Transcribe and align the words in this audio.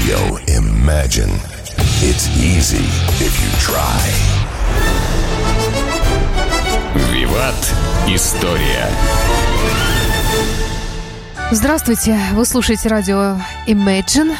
Radio 0.00 0.38
Imagine. 0.56 1.30
It's 2.00 2.26
easy 2.38 2.86
if 3.22 3.34
you 3.42 3.50
try. 3.60 4.00
Виват. 7.12 7.54
История. 8.08 8.88
Здравствуйте, 11.50 12.18
вы 12.32 12.46
слушаете 12.46 12.88
радио 12.88 13.36
Imagine, 13.66 14.34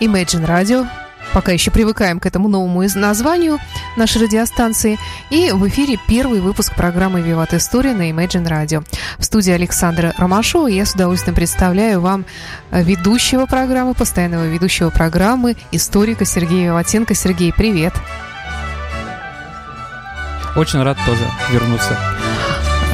Imagine 0.00 0.44
Radio. 0.44 0.97
Пока 1.34 1.52
еще 1.52 1.70
привыкаем 1.70 2.20
к 2.20 2.26
этому 2.26 2.48
новому 2.48 2.82
названию 2.94 3.58
нашей 3.96 4.22
радиостанции. 4.22 4.98
И 5.30 5.50
в 5.52 5.66
эфире 5.68 5.98
первый 6.08 6.40
выпуск 6.40 6.74
программы 6.74 7.20
«Виват 7.20 7.54
История» 7.54 7.92
на 7.92 8.10
Imagine 8.10 8.46
Radio. 8.46 8.84
В 9.18 9.24
студии 9.24 9.52
Александра 9.52 10.14
Ромашова. 10.16 10.68
Я 10.68 10.86
с 10.86 10.94
удовольствием 10.94 11.34
представляю 11.34 12.00
вам 12.00 12.24
э, 12.70 12.82
ведущего 12.82 13.46
программы, 13.46 13.94
постоянного 13.94 14.46
ведущего 14.46 14.90
программы, 14.90 15.56
историка 15.70 16.24
Сергея 16.24 16.66
Виватенко. 16.66 17.14
Сергей, 17.14 17.52
привет. 17.52 17.94
Очень 20.56 20.82
рад 20.82 20.96
тоже 21.06 21.22
вернуться. 21.50 21.96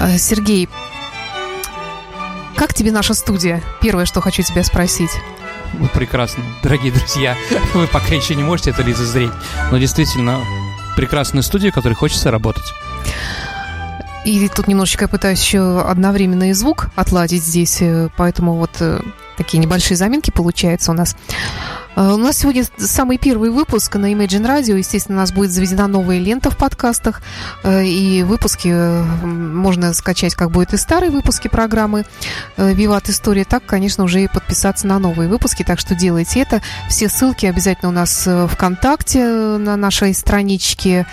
Э, 0.01 0.19
Сергей, 0.19 0.69
как 2.57 2.75
тебе 2.75 2.93
наша 2.93 3.15
студия? 3.15 3.63
Первое, 3.81 4.05
что 4.05 4.21
хочу 4.21 4.43
тебя 4.43 4.65
спросить. 4.65 5.11
Прекрасно. 5.93 6.45
Дорогие 6.63 6.93
друзья, 6.93 7.37
вы 7.75 7.87
пока 7.87 8.15
еще 8.15 8.35
не 8.35 8.43
можете 8.43 8.71
это 8.71 8.83
лицезреть, 8.83 9.33
но 9.71 9.79
действительно 9.79 10.41
прекрасная 10.97 11.43
студия, 11.43 11.71
в 11.71 11.75
которой 11.75 11.95
хочется 11.95 12.31
работать. 12.31 12.73
И 14.25 14.49
тут 14.49 14.69
немножечко 14.69 15.05
я 15.05 15.09
пытаюсь 15.09 15.43
еще 15.43 15.81
одновременно 15.83 16.49
и 16.49 16.53
звук 16.55 16.89
отладить 16.97 17.45
здесь, 17.45 17.83
э, 17.83 18.09
поэтому 18.17 18.55
вот 18.55 18.71
э, 18.81 19.01
такие 19.37 19.59
небольшие 19.59 19.97
заминки 19.97 20.31
получаются 20.31 20.91
у 20.91 20.95
нас. 20.95 21.17
Э, 21.97 22.13
У 22.13 22.17
нас 22.17 22.39
сегодня 22.39 22.65
самый 22.79 23.19
первый 23.19 23.51
выпуск 23.51 23.95
на 23.97 24.13
Imagine 24.13 24.47
Radio. 24.47 24.77
Естественно, 24.79 25.19
у 25.19 25.21
нас 25.21 25.33
будет 25.33 25.51
заведена 25.53 25.87
новая 25.87 26.19
лента 26.19 26.51
в 26.51 26.57
подкастах. 26.57 27.23
э, 27.63 27.85
И 27.85 28.23
выпуски 28.23 28.69
э, 28.73 29.03
можно 29.25 29.93
скачать, 29.95 30.35
как 30.35 30.51
будет 30.51 30.75
и 30.75 30.77
старые 30.77 31.11
выпуски 31.11 31.49
программы 31.49 32.05
Виват 32.57 33.09
История, 33.09 33.45
так, 33.45 33.65
конечно, 33.67 34.05
уже 34.05 34.25
и 34.25 34.29
подписаться 34.29 34.87
на 34.87 34.99
новые 34.99 35.29
выпуски. 35.29 35.63
Так 35.63 35.79
что 35.79 35.95
делайте 35.95 36.41
это. 36.41 36.63
Все 36.89 37.09
ссылки 37.09 37.47
обязательно 37.47 37.91
у 37.91 37.93
нас 37.93 38.29
ВКонтакте 38.51 39.25
на 39.25 39.77
нашей 39.77 40.15
страничке 40.15 41.07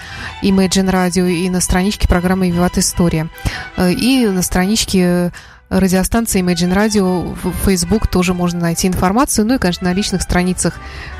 Imagine 0.44 0.90
Radio 0.92 1.30
и 1.32 1.50
на 1.50 1.62
страничке 1.62 2.08
программы 2.08 2.50
Виват 2.50 2.78
История. 2.78 3.30
И 3.78 4.28
на 4.28 4.42
страничке 4.42 5.32
радиостанции 5.72 6.42
Imagine 6.42 6.76
Radio 6.76 7.38
в 7.42 7.54
Facebook 7.66 8.08
тоже 8.08 8.34
можно 8.34 8.60
найти 8.60 8.88
информацию. 8.88 9.46
Ну 9.48 9.56
и, 9.56 9.58
конечно, 9.58 9.88
на 9.88 9.94
личных 9.94 10.22
страницах 10.22 10.80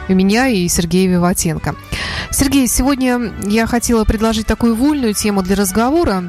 меня 0.10 0.48
и 0.48 0.68
Сергея 0.68 1.10
Виватенко. 1.10 1.76
Сергей, 2.32 2.68
сегодня 2.68 3.32
я 3.46 3.66
хотела 3.66 4.04
предложить 4.04 4.46
такую 4.46 4.76
вольную 4.76 5.14
тему 5.14 5.42
для 5.42 5.56
разговора. 5.56 6.24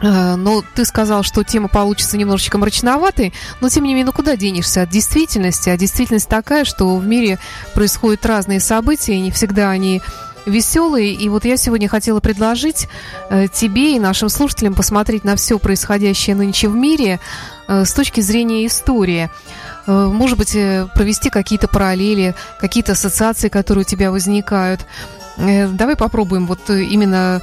Э, 0.00 0.36
Но 0.36 0.62
ты 0.74 0.84
сказал, 0.84 1.22
что 1.22 1.42
тема 1.42 1.68
получится 1.68 2.16
немножечко 2.16 2.58
мрачноватой, 2.58 3.32
но 3.60 3.68
тем 3.68 3.84
не 3.84 3.94
менее, 3.94 4.12
куда 4.12 4.36
денешься 4.36 4.82
от 4.82 4.90
действительности? 4.90 5.68
А 5.68 5.76
действительность 5.76 6.28
такая, 6.28 6.64
что 6.64 6.96
в 6.96 7.06
мире 7.06 7.38
происходят 7.74 8.24
разные 8.26 8.60
события, 8.60 9.14
и 9.14 9.20
не 9.20 9.30
всегда 9.30 9.70
они 9.70 10.02
веселые. 10.46 11.12
И 11.12 11.28
вот 11.28 11.44
я 11.44 11.56
сегодня 11.56 11.88
хотела 11.88 12.20
предложить 12.20 12.88
э, 13.30 13.48
тебе 13.52 13.96
и 13.96 14.00
нашим 14.00 14.28
слушателям 14.28 14.74
посмотреть 14.74 15.24
на 15.24 15.36
все 15.36 15.58
происходящее 15.58 16.36
нынче 16.36 16.68
в 16.68 16.74
мире 16.76 17.20
э, 17.68 17.84
с 17.84 17.92
точки 17.92 18.20
зрения 18.20 18.64
истории. 18.66 19.28
Э, 19.86 20.06
Может 20.06 20.38
быть, 20.38 20.52
провести 20.94 21.30
какие-то 21.30 21.68
параллели, 21.68 22.34
какие-то 22.60 22.92
ассоциации, 22.92 23.48
которые 23.48 23.82
у 23.82 23.86
тебя 23.88 24.10
возникают. 24.10 24.86
Давай 25.36 25.96
попробуем 25.96 26.46
вот 26.46 26.70
именно 26.70 27.42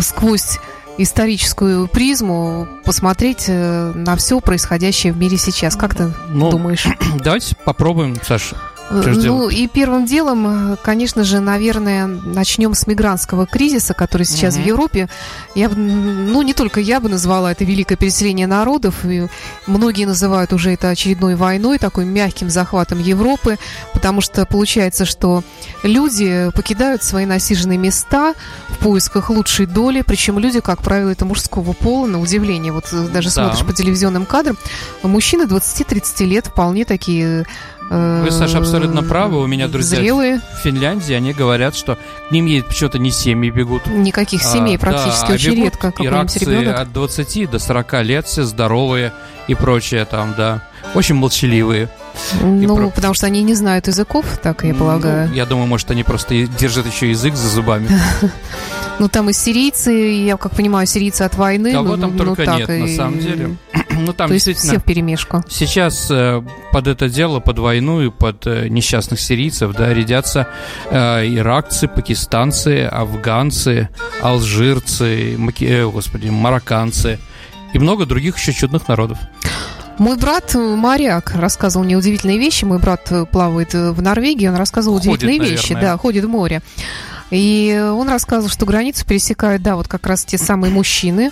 сквозь 0.00 0.58
историческую 0.96 1.86
призму 1.86 2.66
посмотреть 2.84 3.48
на 3.48 4.16
все 4.16 4.40
происходящее 4.40 5.12
в 5.12 5.18
мире 5.18 5.36
сейчас. 5.36 5.76
Как 5.76 5.94
ты 5.94 6.10
Ну, 6.30 6.50
думаешь? 6.50 6.86
давайте 7.22 7.54
попробуем, 7.64 8.16
Саша. 8.26 8.56
Э, 8.90 9.00
Что 9.02 9.10
Ну 9.10 9.20
делать? 9.20 9.54
и 9.54 9.68
первым 9.68 10.06
делом, 10.06 10.72
э, 10.72 10.76
конечно 10.82 11.22
же, 11.24 11.40
наверное, 11.40 12.06
начнем 12.06 12.74
с 12.74 12.86
мигрантского 12.86 13.46
кризиса, 13.46 13.92
который 13.94 14.22
сейчас 14.24 14.54
Мгм. 14.54 14.62
в 14.62 14.66
Европе. 14.66 15.08
Я, 15.54 15.68
ну 15.68 16.40
не 16.42 16.54
только 16.54 16.80
я 16.80 16.98
бы 17.00 17.08
назвала 17.08 17.52
это 17.52 17.64
великое 17.64 17.96
переселение 17.96 18.46
народов, 18.46 19.04
и 19.04 19.26
многие 19.66 20.06
называют 20.06 20.52
уже 20.52 20.72
это 20.72 20.88
очередной 20.88 21.34
войной, 21.34 21.78
такой 21.78 22.04
мягким 22.06 22.48
захватом 22.48 22.98
Европы, 23.00 23.58
потому 23.92 24.20
что 24.22 24.46
получается, 24.46 25.04
что 25.04 25.42
люди 25.82 26.50
покидают 26.54 27.02
свои 27.02 27.26
насиженные 27.26 27.78
места 27.78 28.32
в 28.68 28.78
поисках 28.78 29.28
лучшей 29.30 29.66
доли, 29.66 30.02
причем 30.02 30.38
люди, 30.38 30.60
как 30.60 30.82
правило, 30.82 31.10
это 31.10 31.24
мужского 31.26 31.72
пола, 31.72 32.06
на 32.06 32.20
удивление. 32.20 32.72
Вот 32.72 32.84
э, 32.92 33.08
даже 33.08 33.28
Да. 33.28 33.42
смотришь 33.44 33.66
по 33.66 33.72
телевизионным 33.74 34.24
кадрам, 34.24 34.56
мужчины 35.02 35.42
20-30 35.44 36.24
лет 36.24 36.46
вполне 36.46 36.84
такие 36.86 37.44
Вы, 37.90 38.30
Саша, 38.30 38.58
абсолютно 38.58 39.02
правы. 39.02 39.40
У 39.40 39.46
меня 39.46 39.66
друзья 39.68 39.98
Зрелые, 39.98 40.40
в 40.40 40.58
Финляндии, 40.62 41.14
они 41.14 41.32
говорят, 41.32 41.74
что 41.74 41.96
к 42.28 42.30
ним 42.30 42.46
едет 42.46 42.66
почему-то 42.66 42.98
не 42.98 43.10
семьи 43.10 43.50
бегут. 43.50 43.86
никаких 43.86 44.42
семей 44.42 44.76
А, 44.76 44.78
практически, 44.78 45.26
да, 45.26 45.32
а 45.32 45.34
очень 45.34 45.50
бегут 45.52 45.64
редко 45.64 45.92
иракцы 45.98 46.38
ребенок. 46.40 46.78
от 46.80 46.92
20 46.92 47.50
до 47.50 47.58
40 47.58 48.02
лет, 48.02 48.26
все 48.26 48.44
здоровые 48.44 49.12
и 49.46 49.54
прочее 49.54 50.04
там, 50.04 50.34
да. 50.36 50.67
Очень 50.94 51.16
молчаливые. 51.16 51.88
Ну, 52.42 52.76
про- 52.76 52.90
потому 52.90 53.14
что 53.14 53.26
они 53.26 53.42
не 53.42 53.54
знают 53.54 53.86
языков, 53.86 54.24
так 54.42 54.64
я 54.64 54.72
Ну, 54.72 54.78
полагаю. 54.78 55.32
я 55.32 55.46
думаю, 55.46 55.66
может, 55.68 55.90
они 55.90 56.02
просто 56.02 56.46
держат 56.46 56.86
еще 56.86 57.10
язык 57.10 57.34
за 57.34 57.48
зубами. 57.48 57.88
Ну, 59.00 59.08
там 59.08 59.30
и 59.30 59.32
сирийцы, 59.32 59.92
я 59.92 60.36
как 60.36 60.56
понимаю, 60.56 60.84
сирийцы 60.84 61.22
от 61.22 61.36
войны. 61.36 61.70
Кого 61.72 61.94
ну, 61.94 62.02
там 62.02 62.16
ну, 62.16 62.24
только 62.34 62.46
нет, 62.46 62.68
на 62.68 62.88
самом 62.88 63.20
деле. 63.20 63.56
Ну, 63.90 64.12
там 64.12 64.28
То 64.28 64.34
действительно... 64.34 64.72
все 64.72 64.80
в 64.80 64.84
перемешку. 64.84 65.42
Сейчас 65.48 66.08
э, 66.10 66.42
под 66.72 66.86
это 66.86 67.08
дело, 67.08 67.38
под 67.40 67.58
войну 67.58 68.00
и 68.00 68.10
под 68.10 68.46
э, 68.46 68.68
несчастных 68.68 69.20
сирийцев, 69.20 69.72
да, 69.76 69.92
рядятся 69.92 70.46
э, 70.90 71.26
иракцы, 71.28 71.86
пакистанцы, 71.88 72.84
афганцы, 72.90 73.88
алжирцы, 74.20 75.36
маки- 75.36 75.66
э, 75.68 75.86
господи, 75.88 76.28
марокканцы 76.28 77.18
и 77.72 77.78
много 77.78 78.06
других 78.06 78.36
еще 78.38 78.52
чудных 78.52 78.88
народов. 78.88 79.18
Мой 79.98 80.16
брат 80.16 80.54
э, 80.54 80.58
моряк 80.58 81.34
рассказывал 81.34 81.84
мне 81.84 81.96
удивительные 81.96 82.38
вещи. 82.38 82.64
Мой 82.64 82.78
брат 82.78 83.10
э, 83.10 83.26
плавает 83.26 83.74
э, 83.74 83.90
в 83.90 84.00
Норвегии, 84.00 84.46
он 84.46 84.54
рассказывал 84.54 84.98
Ходит, 84.98 85.14
удивительные 85.14 85.50
вещи, 85.50 85.72
наверное. 85.72 85.92
да, 85.94 85.98
ходит 85.98 86.24
в 86.24 86.28
море. 86.28 86.62
И 87.30 87.90
он 87.94 88.08
рассказывал, 88.08 88.48
что 88.48 88.64
границу 88.64 89.04
пересекают, 89.04 89.62
да, 89.62 89.74
вот 89.76 89.88
как 89.88 90.06
раз 90.06 90.24
те 90.24 90.38
самые 90.38 90.72
мужчины 90.72 91.30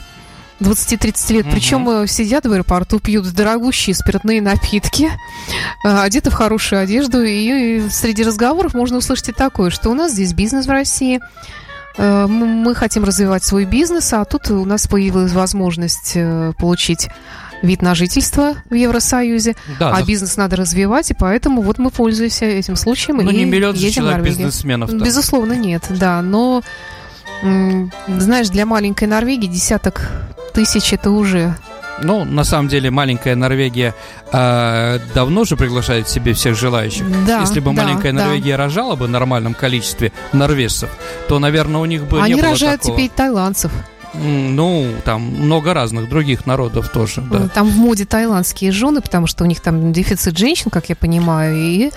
20-30 0.61 1.33
лет. 1.33 1.47
Мгм. 1.47 1.55
Причем 1.55 2.07
сидят 2.09 2.45
в 2.45 2.53
аэропорту, 2.53 2.99
пьют 2.99 3.33
дорогущие 3.33 3.95
спиртные 3.95 4.43
напитки, 4.43 5.11
одеты 5.85 6.31
в 6.31 6.35
хорошую 6.35 6.83
одежду. 6.83 7.23
И 7.23 7.89
среди 7.89 8.25
разговоров 8.25 8.75
можно 8.75 8.99
услышать 8.99 9.31
и 9.31 9.33
такое, 9.33 9.71
что 9.71 9.91
у 9.91 9.95
нас 9.95 10.13
здесь 10.13 10.33
бизнес 10.33 10.67
в 10.67 10.71
России. 10.71 11.21
Мы 11.99 12.75
хотим 12.75 13.05
развивать 13.05 13.43
свой 13.43 13.65
бизнес, 13.65 14.13
а 14.13 14.25
тут 14.27 14.51
у 14.51 14.67
нас 14.67 14.87
появилась 14.87 15.33
возможность 15.33 16.15
получить 16.59 17.09
вид 17.63 17.83
на 17.83 17.95
жительство 17.95 18.55
в 18.71 18.75
Евросоюзе, 18.75 19.57
Да, 19.79 19.91
а 19.91 20.01
да. 20.01 20.03
бизнес 20.05 20.37
надо 20.37 20.57
развивать, 20.57 21.11
и 21.11 21.15
поэтому 21.15 21.63
вот 21.63 21.79
мы 21.79 21.91
пользуемся 21.91 22.45
этим 22.45 22.77
случаем 22.77 23.17
ну 23.19 23.31
и 23.31 23.37
не 23.37 23.45
миллион 23.45 23.75
едем 23.75 23.91
в 23.91 23.95
человек 23.95 24.17
Норвегию. 24.19 24.39
бизнесменов 24.47 24.93
Безусловно, 24.95 25.53
нет, 25.55 25.85
да, 25.91 26.21
но 26.23 26.63
знаешь, 28.09 28.49
для 28.49 28.65
маленькой 28.67 29.09
Норвегии 29.09 29.47
десяток 29.47 30.11
тысяч 30.55 30.93
это 30.93 31.11
уже 31.11 31.55
Ну, 32.03 32.25
на 32.25 32.45
самом 32.45 32.69
деле, 32.69 32.91
маленькая 32.91 33.35
Норвегия 33.37 33.95
э, 34.33 34.99
давно 35.15 35.45
же 35.45 35.57
приглашает 35.57 36.09
себе 36.09 36.33
всех 36.33 36.57
желающих. 36.57 37.05
да, 37.27 37.41
Если 37.41 37.61
бы 37.61 37.75
да, 37.75 37.83
маленькая 37.83 38.13
да. 38.13 38.25
Норвегия 38.27 38.57
рожала 38.57 38.97
бы 38.97 39.07
в 39.07 39.11
нормальном 39.11 39.55
количестве 39.55 40.13
норвежцев, 40.33 40.91
то, 41.29 41.39
наверное, 41.39 41.81
у 41.81 41.85
них 41.85 42.05
бы 42.05 42.21
Они 42.23 42.35
не 42.35 42.41
было 42.41 42.51
рожают 42.53 42.81
такого. 42.83 42.99
теперь 42.99 43.11
тайландцев. 43.15 43.73
Ну, 44.23 44.93
там 45.05 45.23
много 45.23 45.75
разных 45.75 46.09
других 46.09 46.47
народов 46.47 46.89
тоже, 46.89 47.21
да. 47.21 47.49
Там 47.49 47.69
в 47.69 47.77
моде 47.77 48.05
тайландские 48.05 48.73
жены, 48.73 49.01
потому 49.01 49.27
что 49.27 49.45
у 49.45 49.47
них 49.47 49.61
там 49.61 49.93
дефицит 49.93 50.39
женщин, 50.39 50.71
как 50.71 50.89
я 50.89 50.97
понимаю, 50.97 51.57
и 51.57 51.91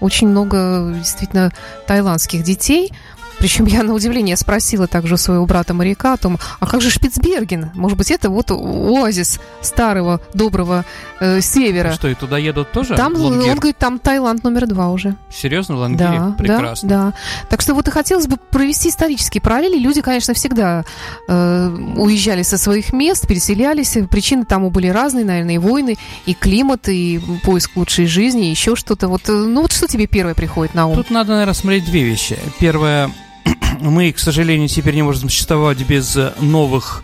очень 0.00 0.28
много 0.28 0.94
действительно 0.96 1.52
тайландских 1.86 2.42
детей. 2.42 2.92
Причем 3.38 3.66
я 3.66 3.82
на 3.82 3.94
удивление 3.94 4.36
спросила 4.36 4.86
также 4.86 5.16
своего 5.16 5.46
брата 5.46 5.74
моряка 5.74 6.14
о 6.14 6.16
том, 6.16 6.38
а 6.60 6.66
как 6.66 6.80
же 6.80 6.90
Шпицберген? 6.90 7.70
Может 7.74 7.96
быть, 7.96 8.10
это 8.10 8.30
вот 8.30 8.50
оазис 8.50 9.40
старого 9.62 10.20
доброго 10.34 10.84
э, 11.20 11.40
севера. 11.40 11.92
Что, 11.92 12.08
и 12.08 12.14
туда 12.14 12.38
едут 12.38 12.72
тоже? 12.72 12.96
Там, 12.96 13.14
он 13.14 13.38
Лонгир? 13.38 13.54
говорит, 13.56 13.78
там 13.78 13.98
Таиланд 13.98 14.44
номер 14.44 14.66
два 14.66 14.88
уже. 14.90 15.16
Серьезно, 15.30 15.76
в 15.76 15.78
Лангире? 15.78 16.18
Да, 16.18 16.34
Прекрасно. 16.36 16.88
да, 16.88 17.04
да. 17.10 17.14
Так 17.48 17.60
что 17.60 17.74
вот 17.74 17.86
и 17.88 17.90
хотелось 17.90 18.26
бы 18.26 18.36
провести 18.36 18.88
исторические 18.88 19.40
параллели. 19.40 19.78
Люди, 19.78 20.00
конечно, 20.00 20.34
всегда 20.34 20.84
э, 21.28 21.68
уезжали 21.96 22.42
со 22.42 22.58
своих 22.58 22.92
мест, 22.92 23.26
переселялись. 23.26 23.96
Причины 24.10 24.44
тому 24.44 24.70
были 24.70 24.88
разные, 24.88 25.24
наверное, 25.24 25.54
и 25.56 25.58
войны, 25.58 25.96
и 26.26 26.34
климат, 26.34 26.88
и 26.88 27.20
поиск 27.44 27.72
лучшей 27.76 28.06
жизни, 28.06 28.48
и 28.48 28.50
еще 28.50 28.74
что-то. 28.76 29.08
Вот, 29.08 29.28
э, 29.28 29.32
ну 29.32 29.62
вот 29.62 29.72
что 29.72 29.86
тебе 29.86 30.06
первое 30.06 30.34
приходит 30.34 30.74
на 30.74 30.86
ум? 30.86 30.96
Тут 30.96 31.10
надо, 31.10 31.32
наверное, 31.32 31.54
смотреть 31.54 31.84
две 31.84 32.02
вещи. 32.02 32.38
Первое, 32.58 33.10
мы, 33.80 34.12
к 34.12 34.18
сожалению, 34.18 34.68
теперь 34.68 34.94
не 34.94 35.02
можем 35.02 35.28
существовать 35.28 35.78
без 35.86 36.18
новых, 36.40 37.02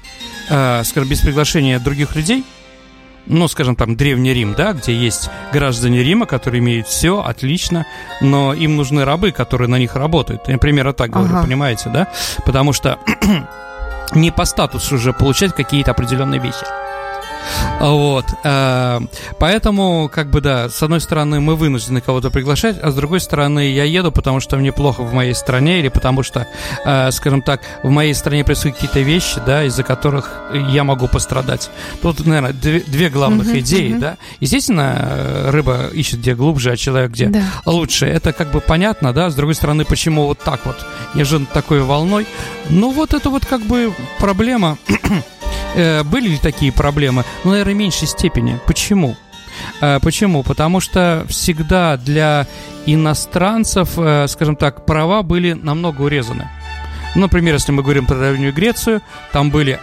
э, 0.49 0.83
скажем, 0.85 1.09
без 1.09 1.21
приглашения 1.21 1.79
других 1.79 2.17
людей. 2.17 2.45
Ну, 3.27 3.49
скажем, 3.49 3.75
там, 3.75 3.97
Древний 3.97 4.35
Рим, 4.35 4.55
да, 4.55 4.75
где 4.75 4.95
есть 4.95 5.31
граждане 5.51 6.03
Рима, 6.03 6.27
которые 6.27 6.61
имеют 6.61 6.87
все, 6.89 7.23
отлично, 7.23 7.87
но 8.21 8.53
им 8.53 8.77
нужны 8.77 9.05
рабы, 9.07 9.33
которые 9.33 9.69
на 9.69 9.79
них 9.79 9.97
работают. 9.97 10.43
Я 10.47 10.59
примерно 10.59 10.93
так 10.93 11.09
говорю, 11.11 11.33
Ага. 11.37 11.45
понимаете, 11.47 11.89
да? 11.89 12.09
Потому 12.45 12.75
что 12.75 12.99
не 14.15 14.31
по 14.31 14.45
статусу 14.45 14.97
уже 14.97 15.15
получать 15.15 15.55
какие-то 15.55 15.93
определенные 15.93 16.39
вещи. 16.41 16.67
Вот. 17.81 18.25
э, 18.45 19.01
Поэтому, 19.39 20.11
как 20.13 20.31
бы, 20.31 20.41
да, 20.41 20.69
с 20.69 20.83
одной 20.83 21.01
стороны, 21.01 21.41
мы 21.41 21.55
вынуждены 21.57 22.01
кого-то 22.01 22.31
приглашать, 22.31 22.77
а 22.83 22.91
с 22.91 22.95
другой 22.95 23.21
стороны, 23.21 23.71
я 23.71 23.85
еду, 23.85 24.11
потому 24.13 24.41
что 24.41 24.57
мне 24.57 24.73
плохо 24.73 25.03
в 25.03 25.13
моей 25.13 25.35
стране, 25.35 25.81
или 25.81 25.89
потому 25.89 26.23
что, 26.23 26.47
э, 26.85 27.11
скажем 27.11 27.43
так, 27.43 27.61
в 27.83 27.91
моей 27.91 28.15
стране 28.15 28.45
происходят 28.45 28.77
какие-то 28.77 29.01
вещи, 29.01 29.41
да, 29.47 29.65
из-за 29.65 29.83
которых 29.83 30.31
я 30.71 30.85
могу 30.85 31.09
пострадать. 31.09 31.71
Тут, 32.03 32.25
наверное, 32.27 32.53
две, 32.53 32.81
две 32.81 33.11
главных 33.11 33.47
Мгм, 33.49 33.59
идеи, 33.59 33.91
мгм. 33.91 34.01
да. 34.01 34.17
Естественно, 34.41 35.49
рыба 35.49 35.89
ищет 35.93 36.21
где 36.21 36.35
глубже, 36.35 36.73
а 36.73 36.77
человек 36.77 37.11
где 37.13 37.27
Да. 37.27 37.43
лучше. 37.67 38.07
Это 38.07 38.33
как 38.33 38.51
бы 38.51 38.61
понятно, 38.61 39.13
да. 39.13 39.31
С 39.31 39.35
другой 39.35 39.55
стороны, 39.55 39.85
почему 39.85 40.27
вот 40.27 40.39
так 40.39 40.61
вот, 40.65 40.77
неожиданно 41.15 41.47
такой 41.53 41.81
волной. 41.83 42.27
Ну, 42.71 42.91
вот 42.93 43.15
это 43.15 43.31
вот 43.31 43.45
как 43.47 43.61
бы 43.63 43.93
проблема. 44.19 44.79
Э, 45.75 46.03
Были 46.05 46.29
ли 46.29 46.39
такие 46.39 46.73
проблемы? 46.73 47.25
Ну, 47.45 47.51
наверное, 47.51 47.75
в 47.75 47.77
меньшей 47.79 48.09
степени. 48.09 48.59
Почему? 48.67 49.17
Э, 49.81 49.99
Почему? 50.01 50.43
Потому 50.43 50.81
что 50.81 51.25
всегда 51.29 51.97
для 51.97 52.47
иностранцев, 52.87 53.91
э, 53.97 54.27
скажем 54.29 54.57
так, 54.57 54.87
права 54.87 55.23
были 55.23 55.53
намного 55.53 56.03
урезаны. 56.03 56.49
Например, 57.15 57.55
если 57.55 57.73
мы 57.73 57.83
говорим 57.83 58.07
про 58.07 58.17
Древнюю 58.17 58.53
Грецию, 58.53 59.01
там 59.33 59.51
были 59.51 59.79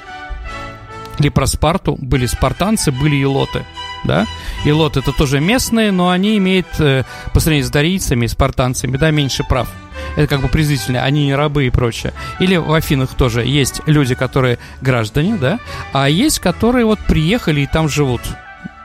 или 1.19 1.29
про 1.29 1.45
Спарту, 1.45 1.97
были 2.01 2.25
спартанцы, 2.25 2.91
были 2.91 3.21
илоты, 3.21 3.63
да? 4.05 4.25
Илоты 4.65 5.01
это 5.01 5.11
тоже 5.11 5.39
местные, 5.39 5.91
но 5.91 6.09
они 6.09 6.37
имеют, 6.37 6.67
по 6.77 7.39
сравнению 7.39 7.67
с 7.67 7.69
дарийцами 7.69 8.25
и 8.25 8.27
спартанцами, 8.27 8.97
да, 8.97 9.11
меньше 9.11 9.43
прав. 9.43 9.69
Это 10.15 10.27
как 10.27 10.41
бы 10.41 10.47
презрительно, 10.47 11.03
они 11.03 11.25
не 11.25 11.35
рабы 11.35 11.67
и 11.67 11.69
прочее. 11.69 12.13
Или 12.39 12.55
в 12.57 12.73
Афинах 12.73 13.13
тоже 13.13 13.45
есть 13.45 13.81
люди, 13.85 14.15
которые 14.15 14.59
граждане, 14.81 15.37
да, 15.37 15.59
а 15.93 16.09
есть, 16.09 16.39
которые 16.39 16.85
вот 16.85 16.99
приехали 17.07 17.61
и 17.61 17.67
там 17.67 17.89
живут. 17.89 18.21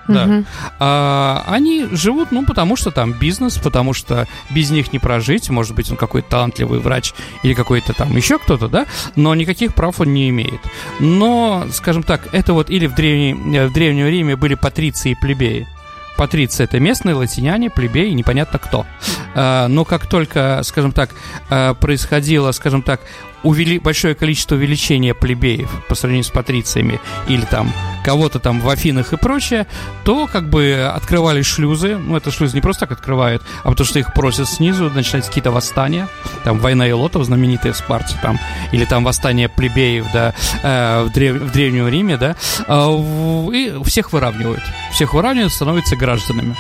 Да. 0.08 0.26
Мгм. 0.26 0.47
А, 0.79 1.44
они 1.49 1.87
живут, 1.93 2.31
ну, 2.31 2.44
потому 2.44 2.76
что 2.76 2.91
там 2.91 3.12
бизнес, 3.12 3.58
потому 3.58 3.93
что 3.93 4.26
без 4.50 4.70
них 4.70 4.93
не 4.93 4.99
прожить. 4.99 5.50
Может 5.50 5.75
быть, 5.75 5.91
он 5.91 5.97
какой-то 5.97 6.29
талантливый 6.29 6.79
врач 6.79 7.12
или 7.43 7.55
какой-то 7.55 7.93
там 7.93 8.17
еще 8.17 8.38
кто-то, 8.38 8.69
да, 8.69 8.87
но 9.17 9.35
никаких 9.35 9.75
прав 9.75 10.00
он 10.00 10.14
не 10.14 10.29
имеет. 10.29 10.61
Но, 11.00 11.67
скажем 11.73 12.03
так, 12.03 12.29
это 12.32 12.53
вот 12.53 12.70
или 12.70 12.87
в, 12.87 12.94
древней, 12.94 13.56
э, 13.56 13.67
в 13.67 13.73
Древнем 13.73 14.06
Риме 14.06 14.37
были 14.37 14.55
патриции 14.55 15.12
и 15.12 15.14
плебеи. 15.17 15.67
Патриции 16.16 16.64
это 16.64 16.80
местные 16.80 17.14
латиняне, 17.14 17.70
плебеи, 17.70 18.10
непонятно 18.10 18.58
кто. 18.58 18.86
А, 19.34 19.68
но 19.68 19.84
как 19.84 20.06
только, 20.06 20.60
скажем 20.64 20.92
так, 20.92 21.10
а, 21.50 21.74
происходило, 21.74 22.52
скажем 22.52 22.82
так, 22.82 23.00
увели... 23.46 23.78
большое 23.78 24.14
количество 24.14 24.54
увеличения 24.56 25.14
плебеев 25.14 25.70
по 25.88 25.94
сравнению 25.94 26.25
с 26.25 26.31
патрициями 26.31 27.00
или 27.28 27.44
там 27.44 27.72
кого-то 28.04 28.38
там 28.38 28.60
в 28.60 28.69
Афинах 28.69 29.12
и 29.12 29.16
прочее, 29.16 29.66
то 30.04 30.28
как 30.32 30.48
бы 30.48 30.90
открывали 30.94 31.43
шлюзы. 31.43 31.96
Ну, 31.96 32.16
это 32.16 32.31
шлюзы 32.31 32.54
не 32.54 32.60
просто 32.60 32.87
так 32.87 32.93
открывают, 32.98 33.43
а 33.64 33.70
потому 33.70 33.84
что 33.84 33.98
их 33.98 34.14
просят 34.14 34.48
снизу, 34.48 34.90
начинаются 34.90 35.31
какие-то 35.31 35.50
восстания. 35.50 36.08
Там 36.44 36.58
война 36.58 36.87
Илотов 36.87 37.25
знаменитая 37.25 37.72
в 37.72 37.76
Спарте, 37.76 38.16
там, 38.22 38.38
или 38.72 38.84
там 38.84 39.02
восстание 39.04 39.48
плебеев, 39.48 40.06
да, 40.12 40.34
э, 40.62 41.02
в, 41.04 41.10
древ- 41.12 41.38
в 41.43 41.52
Древнем 41.52 41.88
Риме, 41.88 42.16
да, 42.16 42.37
в- 42.69 43.50
и 43.52 43.72
всех 43.84 44.12
выравнивают. 44.12 44.62
Всех 44.93 45.12
выравнивают, 45.14 45.52
становятся 45.52 45.96
гражданами. 45.96 46.54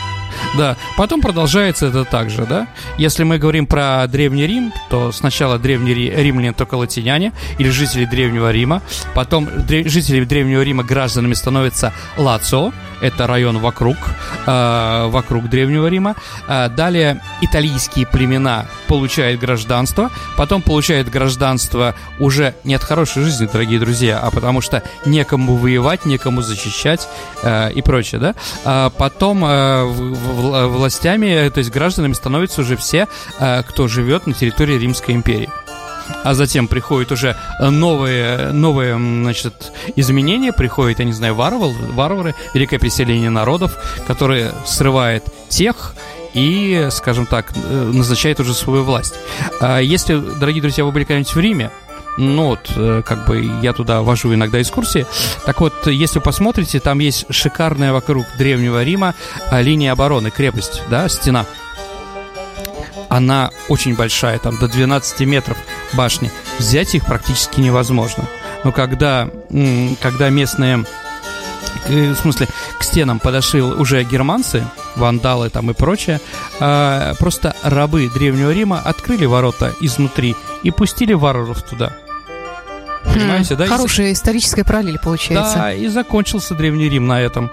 Да, 0.58 0.76
потом 0.96 1.20
продолжается 1.22 1.86
это 1.86 2.04
также, 2.04 2.44
да. 2.44 2.66
Если 2.98 3.24
мы 3.24 3.38
говорим 3.38 3.66
про 3.66 4.06
Древний 4.06 4.46
Рим, 4.46 4.72
то 4.90 5.10
сначала 5.12 5.58
древние 5.58 5.94
ри- 5.94 6.10
римляне 6.10 6.52
только 6.52 6.75
латиняне 6.76 7.32
или 7.58 7.68
жители 7.70 8.04
Древнего 8.04 8.50
Рима, 8.50 8.82
потом 9.14 9.46
дре- 9.46 9.88
жители 9.88 10.24
Древнего 10.24 10.62
Рима 10.62 10.84
гражданами 10.84 11.34
становятся 11.34 11.92
Лацио, 12.16 12.72
это 13.00 13.26
район 13.26 13.58
вокруг, 13.58 13.96
э, 14.46 15.06
вокруг 15.08 15.48
Древнего 15.48 15.86
Рима. 15.86 16.16
Э, 16.48 16.68
далее 16.68 17.20
итальянские 17.40 18.06
племена 18.06 18.66
получают 18.88 19.40
гражданство, 19.40 20.10
потом 20.36 20.62
получают 20.62 21.08
гражданство 21.08 21.94
уже 22.18 22.54
не 22.64 22.74
от 22.74 22.82
хорошей 22.82 23.22
жизни, 23.22 23.48
дорогие 23.50 23.78
друзья, 23.78 24.18
а 24.18 24.30
потому 24.30 24.60
что 24.60 24.82
некому 25.04 25.56
воевать, 25.56 26.06
некому 26.06 26.42
защищать 26.42 27.08
э, 27.42 27.72
и 27.72 27.82
прочее, 27.82 28.20
да. 28.20 28.34
А 28.64 28.90
потом 28.90 29.44
э, 29.44 29.84
властями, 29.84 31.48
то 31.50 31.58
есть 31.58 31.70
гражданами 31.70 32.14
становятся 32.14 32.62
уже 32.62 32.76
все, 32.76 33.08
э, 33.38 33.62
кто 33.62 33.88
живет 33.88 34.26
на 34.26 34.32
территории 34.32 34.78
Римской 34.78 35.14
империи. 35.14 35.50
А 36.24 36.34
затем 36.34 36.68
приходят 36.68 37.12
уже 37.12 37.36
э, 37.60 37.70
новые, 37.70 38.52
новые 38.52 38.96
значит, 38.96 39.72
изменения, 39.96 40.52
приходят, 40.52 40.98
я 40.98 41.04
не 41.04 41.12
знаю, 41.12 41.34
варвар, 41.34 41.70
варвары, 41.92 42.34
великое 42.54 42.78
переселение 42.78 43.30
народов, 43.30 43.76
которое 44.06 44.52
срывает 44.64 45.24
тех 45.48 45.94
и, 46.34 46.88
скажем 46.90 47.26
так, 47.26 47.52
э, 47.54 47.90
назначает 47.92 48.40
уже 48.40 48.54
свою 48.54 48.82
власть. 48.82 49.14
А 49.60 49.78
Если, 49.78 50.16
дорогие 50.16 50.62
друзья, 50.62 50.84
вы 50.84 50.92
были 50.92 51.04
когда-нибудь 51.04 51.34
в 51.34 51.40
Риме, 51.40 51.70
ну 52.18 52.46
вот, 52.48 52.70
э, 52.74 53.02
как 53.04 53.26
бы 53.26 53.44
я 53.62 53.72
туда 53.72 54.02
вожу 54.02 54.32
иногда 54.34 54.60
экскурсии. 54.60 55.06
Так 55.44 55.60
вот, 55.60 55.86
если 55.86 56.18
посмотрите, 56.18 56.80
там 56.80 56.98
есть 56.98 57.26
шикарная 57.30 57.92
вокруг 57.92 58.26
Древнего 58.38 58.82
Рима 58.82 59.14
линия 59.52 59.92
обороны, 59.92 60.30
крепость, 60.30 60.82
да, 60.90 61.08
стена. 61.08 61.46
Она 63.16 63.50
очень 63.70 63.94
большая, 63.96 64.38
там 64.38 64.58
до 64.58 64.68
12 64.68 65.20
метров 65.20 65.56
башни. 65.94 66.30
Взять 66.58 66.94
их 66.94 67.06
практически 67.06 67.60
невозможно. 67.60 68.24
Но 68.62 68.72
когда, 68.72 69.30
когда 70.02 70.28
местные, 70.28 70.84
э, 71.86 72.12
в 72.12 72.16
смысле, 72.16 72.46
к 72.78 72.84
стенам 72.84 73.18
подошли 73.18 73.62
уже 73.62 74.04
германцы, 74.04 74.66
вандалы 74.96 75.48
там 75.48 75.70
и 75.70 75.72
прочее, 75.72 76.20
а, 76.60 77.14
просто 77.14 77.56
рабы 77.62 78.10
Древнего 78.12 78.52
Рима 78.52 78.80
открыли 78.80 79.24
ворота 79.24 79.72
изнутри 79.80 80.36
и 80.62 80.70
пустили 80.70 81.14
варваров 81.14 81.62
туда. 81.62 81.96
Понимаете, 83.04 83.54
Хм, 83.54 83.58
да? 83.58 83.64
И 83.64 83.68
за- 83.68 83.74
Хорошая 83.76 84.12
историческая 84.12 84.64
параллель 84.64 84.98
получается. 84.98 85.54
Да, 85.56 85.72
и 85.72 85.86
закончился 85.88 86.54
Древний 86.54 86.90
Рим 86.90 87.06
на 87.06 87.18
этом. 87.18 87.50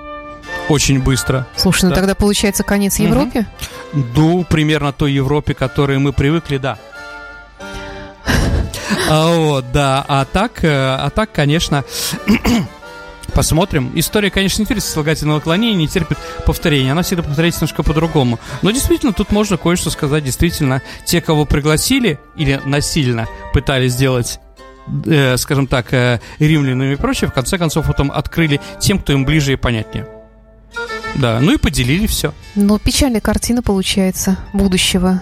Очень 0.70 1.02
быстро. 1.02 1.46
Слушай, 1.56 1.86
ну 1.86 1.90
Да. 1.90 1.96
тогда 1.98 2.16
получается 2.16 2.64
конец 2.64 3.00
Мгм. 3.00 3.10
Европе? 3.10 3.48
Ну, 3.94 4.44
примерно 4.44 4.92
той 4.94 5.12
Европе, 5.12 5.54
к 5.54 5.58
которой 5.58 5.98
мы 6.00 6.14
привыкли, 6.14 6.58
да. 6.58 6.78
А, 9.10 9.36
вот, 9.36 9.72
да. 9.72 10.04
А 10.08 10.26
так, 10.26 10.64
э, 10.64 10.70
а 10.70 11.10
так, 11.10 11.32
конечно, 11.32 11.84
посмотрим. 13.34 13.92
История, 13.96 14.32
конечно, 14.32 14.62
не 14.62 14.66
терпит 14.66 14.84
слагательного 14.84 15.40
отклонения, 15.40 15.76
не 15.76 15.88
терпит 15.88 16.18
повторения. 16.46 16.94
Она 16.94 17.02
всегда 17.04 17.24
повторяется 17.24 17.62
немножко 17.62 17.84
по-другому. 17.84 18.40
Но 18.62 18.72
действительно, 18.72 19.14
тут 19.14 19.32
можно 19.32 19.58
кое-что 19.58 19.90
сказать. 19.90 20.24
Действительно, 20.24 20.82
те, 21.06 21.22
кого 21.22 21.46
пригласили 21.46 22.20
или 22.36 22.62
насильно 22.66 23.28
пытались 23.54 23.94
сделать 23.94 24.40
э, 25.06 25.38
скажем 25.38 25.68
так, 25.68 25.94
э, 25.94 26.20
римлянами 26.40 26.94
и 26.94 26.96
прочее, 26.96 27.30
в 27.30 27.34
конце 27.34 27.58
концов 27.58 27.88
потом 27.88 28.12
открыли 28.12 28.60
тем, 28.80 29.00
кто 29.00 29.14
им 29.14 29.26
ближе 29.26 29.54
и 29.54 29.56
понятнее. 29.58 30.08
Да, 31.16 31.40
ну 31.40 31.54
и 31.54 31.58
поделили 31.58 32.08
все. 32.08 32.34
Но 32.56 32.78
печальная 32.80 33.22
картина 33.22 33.62
получается 33.62 34.38
будущего. 34.54 35.22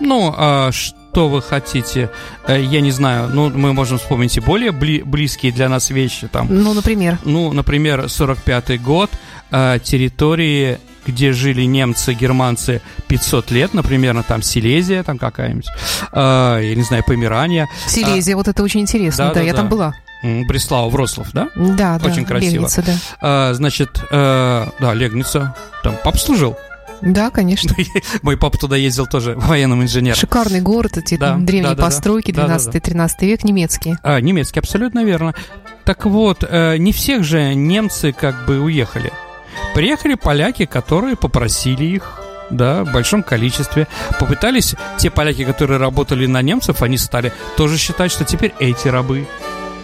Ну, 0.00 0.34
а 0.36 0.70
что 0.72 1.28
вы 1.28 1.40
хотите? 1.42 2.10
Э, 2.46 2.60
Я 2.60 2.80
не 2.80 2.90
знаю. 2.90 3.28
Ну, 3.32 3.50
мы 3.50 3.72
можем 3.72 3.98
вспомнить 3.98 4.36
и 4.36 4.40
более 4.40 4.70
бли- 4.72 5.04
близкие 5.04 5.52
для 5.52 5.68
нас 5.68 5.90
вещи. 5.90 6.26
Там, 6.28 6.48
Ну, 6.50 6.74
например. 6.74 7.18
ну, 7.24 7.52
например, 7.52 8.04
45-й 8.08 8.78
год, 8.78 9.10
э, 9.50 9.78
территории 9.82 10.78
где 11.06 11.32
жили 11.34 11.64
немцы, 11.64 12.14
германцы 12.14 12.80
500 13.08 13.50
лет, 13.50 13.74
например, 13.74 14.22
там 14.26 14.40
Силезия, 14.40 15.02
там 15.02 15.18
какая-нибудь, 15.18 15.66
я 16.14 16.74
не 16.74 16.82
знаю, 16.82 17.04
Померания. 17.04 17.68
Силезия, 17.86 18.34
а, 18.34 18.36
вот 18.36 18.48
это 18.48 18.62
очень 18.62 18.80
интересно, 18.80 19.26
да, 19.28 19.34
да 19.34 19.40
я 19.40 19.52
да. 19.52 19.58
там 19.58 19.68
была. 19.68 19.94
Бреслау, 20.22 20.88
Врослав, 20.88 21.30
да? 21.32 21.50
Да, 21.54 22.00
Очень 22.02 22.22
да, 22.22 22.28
красиво. 22.28 22.52
Легница, 22.52 22.82
да. 22.82 22.94
А, 23.20 23.52
значит, 23.52 24.02
э, 24.10 24.66
да, 24.80 24.94
Легница. 24.94 25.54
Там 25.82 25.96
пап 26.02 26.18
служил. 26.18 26.56
Да, 27.02 27.30
конечно. 27.30 27.74
Мой 28.22 28.38
папа 28.38 28.56
туда 28.56 28.76
ездил 28.76 29.06
тоже 29.06 29.34
военным 29.36 29.82
инженером. 29.82 30.16
Шикарный 30.16 30.62
город, 30.62 30.96
эти 30.96 31.16
да, 31.16 31.36
древние 31.36 31.70
да, 31.70 31.74
да, 31.74 31.82
постройки, 31.82 32.30
12-13 32.30 33.10
век, 33.20 33.44
немецкие. 33.44 33.98
А, 34.02 34.18
немецкие, 34.20 34.60
абсолютно 34.60 35.04
верно. 35.04 35.34
Так 35.84 36.06
вот, 36.06 36.42
э, 36.48 36.78
не 36.78 36.92
всех 36.92 37.24
же 37.24 37.54
немцы 37.54 38.12
как 38.12 38.46
бы 38.46 38.60
уехали. 38.60 39.12
Приехали 39.74 40.14
поляки, 40.14 40.64
которые 40.64 41.16
попросили 41.16 41.84
их 41.84 42.23
да, 42.56 42.84
в 42.84 42.92
большом 42.92 43.22
количестве. 43.22 43.86
Попытались, 44.18 44.74
те 44.98 45.10
поляки, 45.10 45.44
которые 45.44 45.78
работали 45.78 46.26
на 46.26 46.42
немцев, 46.42 46.82
они 46.82 46.96
стали 46.96 47.32
тоже 47.56 47.78
считать, 47.78 48.10
что 48.10 48.24
теперь 48.24 48.54
эти 48.58 48.88
рабы. 48.88 49.26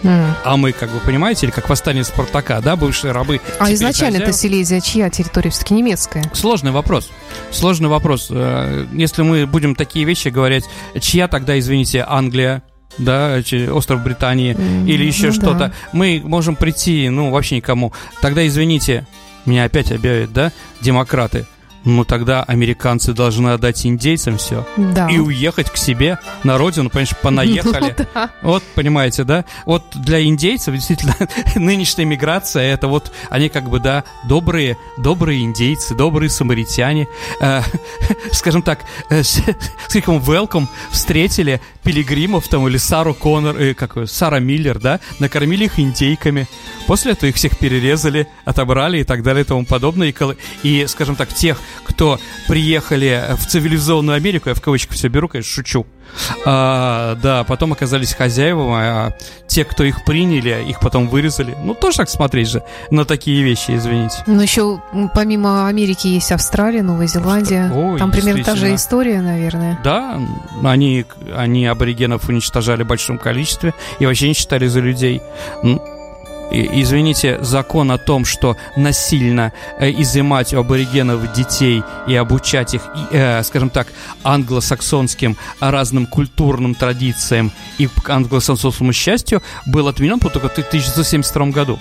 Mm. 0.03 0.31
А 0.45 0.57
мы, 0.57 0.73
как 0.73 0.91
вы 0.91 1.01
понимаете, 1.01 1.47
или 1.47 1.53
как 1.53 1.69
восстание 1.69 2.05
Спартака, 2.05 2.61
да, 2.61 2.77
бывшие 2.77 3.13
рабы. 3.13 3.41
А 3.59 3.73
изначально 3.75 4.17
это 4.17 4.33
Силезия 4.33 4.81
чья 4.81 5.11
территория? 5.11 5.51
Все-таки 5.51 5.75
немецкая. 5.75 6.25
Сложный 6.33 6.71
вопрос. 6.71 7.11
Сложный 7.51 7.89
вопрос. 7.89 8.29
Э, 8.31 8.87
если 8.93 9.23
мы 9.23 9.47
будем 9.47 9.75
такие 9.75 10.07
вещи 10.07 10.29
говорить, 10.29 10.65
чья 11.01 11.29
тогда, 11.29 11.59
извините, 11.59 12.05
Англия, 12.09 12.63
да, 12.97 13.43
остров 13.73 14.03
Британии 14.03 14.55
mm, 14.55 14.89
или 14.89 15.05
еще 15.05 15.27
ну 15.27 15.33
что-то, 15.33 15.59
да. 15.59 15.73
мы 15.93 16.23
можем 16.25 16.57
прийти, 16.57 17.09
ну, 17.11 17.31
вообще 17.31 17.57
никому. 17.57 17.93
Тогда, 18.23 18.47
извините, 18.47 19.07
меня 19.45 19.65
опять 19.65 19.93
объявят, 19.93 20.33
да, 20.33 20.51
демократы– 20.81 21.47
ну 21.85 22.05
тогда 22.05 22.43
американцы 22.43 23.13
должны 23.13 23.51
отдать 23.51 23.85
индейцам 23.87 24.39
все 24.39 24.67
да. 24.77 25.09
и 25.09 25.19
уехать 25.19 25.71
к 25.71 25.77
себе 25.77 26.19
на 26.45 26.59
родину, 26.59 26.91
понимаешь, 26.91 27.17
понаехали. 27.23 27.71
Ну, 28.01 28.07
да. 28.15 28.31
Вот, 28.43 28.63
понимаете, 28.75 29.25
да? 29.25 29.45
Вот 29.65 29.85
для 29.95 30.23
индейцев 30.23 30.75
действительно 30.75 31.17
нынешняя 31.55 32.07
миграция 32.07 32.63
это 32.63 32.89
вот 32.89 33.13
они 33.31 33.49
как 33.49 33.69
бы, 33.69 33.81
да, 33.81 34.05
добрые, 34.25 34.77
добрые 34.99 35.43
индейцы, 35.43 35.95
добрые 35.95 36.31
самаритяне, 36.31 37.09
э, 37.41 37.63
скажем 38.33 38.63
так, 38.63 38.81
э, 39.09 39.23
с 39.23 39.43
криком 39.89 40.19
welcome 40.19 40.67
встретили 40.91 41.61
пилигримов 41.83 42.49
там 42.49 42.67
или 42.69 42.77
Сару 42.77 43.15
Коннор, 43.15 43.57
э, 43.57 43.75
как 43.75 43.97
Сара 44.09 44.41
Миллер, 44.41 44.79
да, 44.79 45.01
накормили 45.19 45.65
их 45.65 45.79
индейками. 45.79 46.47
После 46.91 47.13
этого 47.13 47.31
их 47.31 47.37
всех 47.37 47.57
перерезали, 47.57 48.27
отобрали 48.45 48.99
и 48.99 49.05
так 49.05 49.23
далее 49.23 49.45
и 49.45 49.47
тому 49.47 49.65
подобное. 49.65 50.09
И, 50.09 50.15
и 50.65 50.87
скажем 50.89 51.15
так, 51.15 51.33
тех, 51.33 51.57
кто 51.85 52.19
приехали 52.49 53.27
в 53.39 53.47
цивилизованную 53.47 54.17
Америку, 54.17 54.49
я 54.49 54.57
в 54.57 54.61
кавычках 54.61 54.97
все 54.97 55.07
беру, 55.07 55.29
конечно, 55.29 55.53
шучу, 55.53 55.87
а, 56.45 57.15
да, 57.23 57.45
потом 57.45 57.75
оказались 57.75 58.13
хозяевами, 58.13 58.75
а 58.75 59.17
те, 59.47 59.65
кто 59.65 59.85
их 59.85 60.05
приняли, 60.05 60.65
их 60.69 60.81
потом 60.81 61.07
вырезали. 61.07 61.57
Ну, 61.63 61.75
тоже 61.75 61.99
так 61.99 62.11
смотреть 62.11 62.49
же 62.49 62.65
на 62.91 63.05
такие 63.05 63.45
вещи, 63.45 63.71
извините. 63.77 64.25
Но 64.27 64.43
еще 64.43 64.83
помимо 65.15 65.69
Америки 65.69 66.09
есть 66.09 66.33
Австралия, 66.33 66.83
Новая 66.83 67.07
Зеландия. 67.07 67.71
Ой, 67.73 68.01
Там 68.01 68.11
примерно 68.11 68.43
та 68.43 68.57
же 68.57 68.75
история, 68.75 69.21
наверное. 69.21 69.79
Да, 69.85 70.21
они, 70.65 71.07
они 71.37 71.67
аборигенов 71.67 72.29
уничтожали 72.29 72.83
в 72.83 72.89
большом 72.89 73.17
количестве 73.17 73.75
и 74.01 74.07
вообще 74.07 74.27
не 74.27 74.35
считали 74.35 74.67
за 74.67 74.81
людей 74.81 75.23
извините, 76.51 77.39
закон 77.43 77.91
о 77.91 77.99
том, 77.99 78.25
что 78.25 78.57
насильно 78.77 79.53
э, 79.79 79.91
изымать 79.91 80.53
у 80.55 80.61
аборигенов 80.61 81.33
детей 81.33 81.83
и 82.07 82.15
обучать 82.15 82.75
их, 82.75 82.83
э, 83.13 83.43
скажем 83.43 83.71
так, 83.71 83.89
англосаксонским 84.23 85.37
разным 85.61 86.07
культурным 86.07 86.75
традициям 86.75 87.53
и 87.79 87.89
англосаксонскому 88.07 88.93
счастью, 88.93 89.43
был 89.67 89.89
отменен 89.89 90.19
только 90.19 90.49
в 90.49 90.53
1972 90.53 91.47
году. 91.51 91.79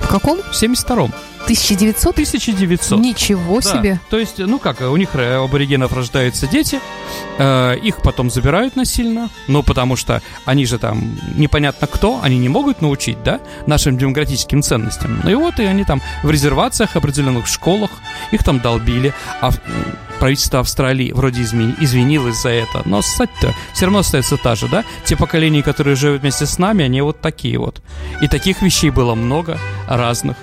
В 0.00 0.08
каком? 0.08 0.40
В 0.50 0.54
72 0.54 1.10
1900? 1.44 2.12
1900. 2.12 2.98
Ничего 2.98 3.60
да. 3.60 3.70
себе. 3.70 4.00
То 4.10 4.18
есть, 4.18 4.38
ну 4.38 4.58
как, 4.58 4.80
у 4.80 4.96
них, 4.96 5.14
у 5.14 5.18
аборигенов 5.18 5.92
рождаются 5.92 6.46
дети, 6.46 6.80
э, 7.38 7.76
их 7.82 8.02
потом 8.02 8.30
забирают 8.30 8.76
насильно, 8.76 9.30
ну 9.48 9.62
потому 9.62 9.96
что 9.96 10.22
они 10.44 10.66
же 10.66 10.78
там 10.78 11.18
непонятно 11.36 11.86
кто, 11.86 12.20
они 12.22 12.38
не 12.38 12.48
могут 12.48 12.82
научить, 12.82 13.22
да, 13.22 13.40
нашим 13.66 13.98
демократическим 13.98 14.62
ценностям. 14.62 15.20
Ну 15.22 15.30
и 15.30 15.34
вот 15.34 15.58
и 15.60 15.64
они 15.64 15.84
там 15.84 16.02
в 16.22 16.30
резервациях, 16.30 16.96
определенных 16.96 17.46
школах, 17.46 17.90
их 18.32 18.42
там 18.42 18.60
долбили, 18.60 19.12
а 19.40 19.50
правительство 20.18 20.60
Австралии 20.60 21.12
вроде 21.12 21.42
извинилось 21.42 22.40
за 22.40 22.50
это, 22.50 22.82
но 22.84 23.02
суть-то 23.02 23.54
все 23.74 23.86
равно 23.86 24.00
остается 24.00 24.36
та 24.36 24.54
же, 24.54 24.68
да? 24.68 24.84
Те 25.04 25.16
поколения, 25.16 25.62
которые 25.62 25.96
живут 25.96 26.22
вместе 26.22 26.46
с 26.46 26.58
нами, 26.58 26.84
они 26.84 27.02
вот 27.02 27.20
такие 27.20 27.58
вот. 27.58 27.82
И 28.22 28.28
таких 28.28 28.62
вещей 28.62 28.90
было 28.90 29.14
много 29.14 29.58
разных. 29.86 30.36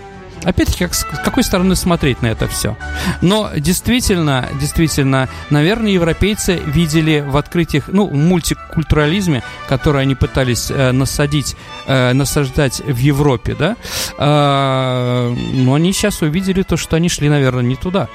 Опять-таки, 0.44 0.86
как, 0.86 0.96
с 0.96 1.04
какой 1.04 1.44
стороны 1.44 1.76
смотреть 1.76 2.22
на 2.22 2.28
это 2.28 2.48
все. 2.48 2.76
Но 3.22 3.52
действительно, 3.56 4.50
действительно, 4.60 5.30
наверное, 5.52 5.92
европейцы 5.92 6.60
видели 6.66 7.24
в 7.26 7.38
открытиях, 7.38 7.86
ну, 7.88 8.08
в 8.08 8.14
мультикультурализме, 8.14 9.44
который 9.68 10.02
они 10.02 10.16
пытались 10.16 10.72
э, 10.72 10.92
насадить, 10.92 11.56
э, 11.86 12.14
насаждать 12.14 12.80
в 12.80 12.98
Европе, 12.98 13.56
да, 13.58 13.76
э, 14.18 15.36
но 15.54 15.74
они 15.76 15.94
сейчас 15.94 16.22
увидели 16.22 16.64
то, 16.64 16.76
что 16.76 16.96
они 16.96 17.08
шли, 17.08 17.30
наверное, 17.30 17.64
не 17.64 17.76
туда. 17.76 18.08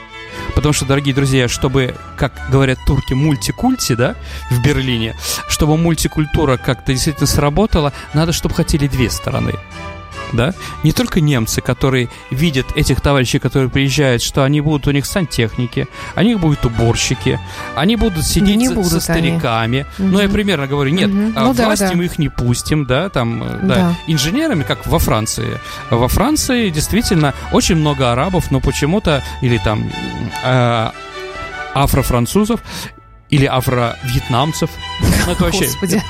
Потому 0.55 0.73
что, 0.73 0.85
дорогие 0.85 1.15
друзья, 1.15 1.47
чтобы, 1.49 1.95
как 2.17 2.33
говорят 2.51 2.79
турки, 2.87 3.15
мультикульти, 3.15 3.95
да, 3.95 4.17
в 4.51 4.63
Берлине, 4.63 5.15
чтобы 5.49 5.77
мультикультура 5.77 6.57
как-то 6.57 6.93
действительно 6.93 7.29
сработала, 7.29 7.93
надо, 8.15 8.33
чтобы 8.33 8.55
хотели 8.55 8.89
две 8.89 9.11
стороны 9.11 9.53
да, 10.33 10.55
не 10.83 10.93
только 10.93 11.21
немцы, 11.21 11.61
которые 11.61 12.09
видят 12.31 12.67
этих 12.75 13.01
товарищей, 13.01 13.39
которые 13.39 13.71
приезжают, 13.71 14.23
что 14.23 14.45
они 14.45 14.61
будут 14.61 14.87
у 14.87 14.91
них 14.91 15.07
сантехники, 15.07 15.89
они 16.15 16.35
будут 16.35 16.65
уборщики, 16.65 17.39
они 17.75 17.97
будут 17.97 18.25
сидеть 18.25 18.57
не 18.57 18.69
за, 18.69 18.75
будут 18.75 18.93
со 18.93 19.01
стариками. 19.01 19.87
Они. 19.99 20.11
Ну, 20.11 20.21
я 20.21 20.29
примерно 20.29 20.67
говорю, 20.67 20.91
нет, 20.91 21.11
угу. 21.11 21.33
ну, 21.35 21.53
власти 21.53 21.85
да, 21.85 21.91
да. 21.91 21.97
мы 21.97 22.05
их 22.05 22.19
не 22.19 22.29
пустим, 22.29 22.87
да, 22.87 23.09
там, 23.09 23.43
э, 23.43 23.59
да. 23.63 23.75
да, 23.75 23.95
инженерами, 24.07 24.63
как 24.63 24.87
во 24.87 24.99
Франции. 24.99 25.61
Во 25.91 26.09
Франции 26.09 26.71
действительно 26.71 27.35
очень 27.53 27.77
много 27.77 28.13
арабов, 28.13 28.51
но 28.51 28.61
почему-то, 28.61 29.23
или 29.43 29.59
там 29.59 29.91
э, 30.45 30.91
афрофранцузов, 31.75 32.61
или 33.31 33.45
афро-вьетнамцев. 33.47 34.71
Ну, 35.01 35.33
это 35.33 35.45
вообще... 35.45 35.65
Господи. 35.65 36.03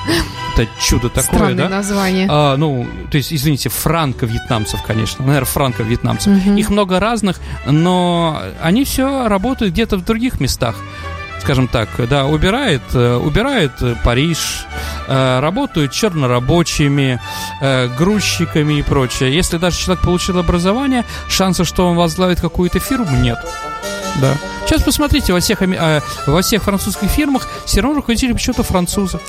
Это 0.55 0.67
чудо 0.79 1.09
такое, 1.09 1.23
Странное 1.23 1.55
да? 1.55 1.69
название. 1.69 2.27
А, 2.29 2.57
ну, 2.57 2.87
то 3.11 3.17
есть, 3.17 3.33
извините, 3.33 3.69
франко-вьетнамцев, 3.69 4.81
конечно. 4.83 5.25
Наверное, 5.25 5.45
франко-вьетнамцев. 5.45 6.35
Угу. 6.35 6.57
Их 6.57 6.69
много 6.69 6.99
разных, 6.99 7.39
но 7.65 8.41
они 8.61 8.83
все 8.83 9.27
работают 9.27 9.73
где-то 9.73 9.97
в 9.97 10.05
других 10.05 10.39
местах 10.39 10.75
скажем 11.39 11.69
так, 11.69 11.87
да, 12.09 12.25
убирает, 12.25 12.81
э, 12.93 13.15
убирает 13.15 13.71
Париж, 14.03 14.65
э, 15.07 15.39
работают 15.39 15.93
чернорабочими, 15.93 17.21
э, 17.61 17.87
грузчиками 17.97 18.79
и 18.79 18.81
прочее. 18.81 19.33
Если 19.33 19.57
даже 19.57 19.77
человек 19.77 20.03
получил 20.03 20.39
образование, 20.39 21.05
шанса, 21.29 21.63
что 21.63 21.87
он 21.87 21.95
возглавит 21.95 22.41
какую-то 22.41 22.79
фирму, 22.79 23.15
нет. 23.21 23.37
Да. 24.21 24.35
Сейчас 24.65 24.83
посмотрите, 24.83 25.31
во 25.31 25.39
всех, 25.39 25.61
э, 25.61 26.01
во 26.25 26.41
всех 26.41 26.63
французских 26.63 27.09
фирмах 27.09 27.47
все 27.65 27.81
равно 27.81 27.97
руководители 27.97 28.33
почему-то 28.33 28.63
французы. 28.63 29.19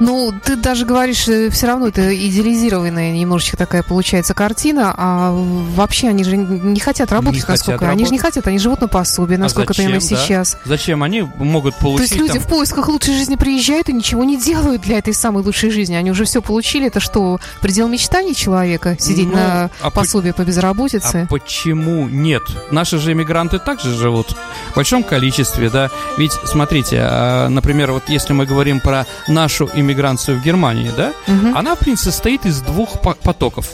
Ну, 0.00 0.32
ты 0.44 0.56
даже 0.56 0.84
говоришь, 0.86 1.28
э, 1.28 1.50
все 1.50 1.66
равно 1.68 1.88
это 1.88 2.14
идеализированная 2.14 3.12
немножечко 3.12 3.56
такая 3.56 3.82
получается 3.82 4.34
картина, 4.34 4.94
а 4.96 5.32
вообще 5.32 6.08
они 6.08 6.24
же 6.24 6.36
не 6.36 6.80
хотят 6.80 7.12
работать, 7.12 7.42
не 7.42 7.48
насколько. 7.48 7.78
Хотят 7.78 7.92
они 7.92 8.06
же 8.06 8.10
не 8.10 8.18
хотят, 8.18 8.46
они 8.46 8.58
живут 8.58 8.80
на 8.80 8.88
пособие, 8.88 9.36
а 9.36 9.42
насколько 9.42 9.72
а 9.72 9.74
зачем, 9.74 9.92
понимаю, 9.92 10.10
да? 10.10 10.16
сейчас. 10.16 10.58
Зачем? 10.64 11.02
Они 11.02 11.22
могут 11.36 11.76
получить... 11.76 12.08
То 12.08 12.14
есть 12.14 12.16
люди 12.16 12.38
там... 12.38 12.42
в 12.42 12.46
поисках 12.48 12.88
лучшей 12.88 13.14
жизни 13.14 13.36
приезжают 13.36 13.88
и 13.88 13.92
ничего 13.92 14.24
не 14.24 14.36
делают 14.36 14.82
для 14.82 14.98
этой 14.98 15.14
самой 15.14 15.44
лучшей 15.44 15.70
жизни. 15.70 15.94
Они 15.94 16.10
уже 16.10 16.24
все 16.24 16.42
получили. 16.42 16.86
Это 16.86 17.00
что, 17.00 17.38
предел 17.60 17.88
мечтаний 17.88 18.34
человека? 18.34 18.96
Сидеть 18.98 19.28
ну, 19.28 19.34
на 19.34 19.70
а 19.80 19.90
пособие 19.90 20.32
по... 20.32 20.42
по 20.42 20.46
безработице? 20.46 21.22
А 21.22 21.26
почему 21.26 22.08
нет? 22.08 22.42
Наши 22.70 22.98
же 22.98 23.12
иммигранты 23.12 23.58
также 23.58 23.94
живут 23.94 24.36
в 24.72 24.76
большом 24.76 25.02
количестве, 25.02 25.70
да. 25.70 25.90
Ведь, 26.16 26.32
смотрите, 26.32 27.00
а, 27.02 27.48
например, 27.48 27.92
вот 27.92 28.04
если 28.08 28.32
мы 28.32 28.46
говорим 28.46 28.80
про 28.80 29.06
нашу 29.26 29.68
иммиграцию 29.74 30.38
в 30.38 30.42
Германии, 30.42 30.90
да, 30.96 31.12
угу. 31.26 31.56
она, 31.56 31.74
в 31.74 31.78
принципе, 31.78 32.10
состоит 32.10 32.46
из 32.46 32.60
двух 32.60 33.00
потоков. 33.00 33.70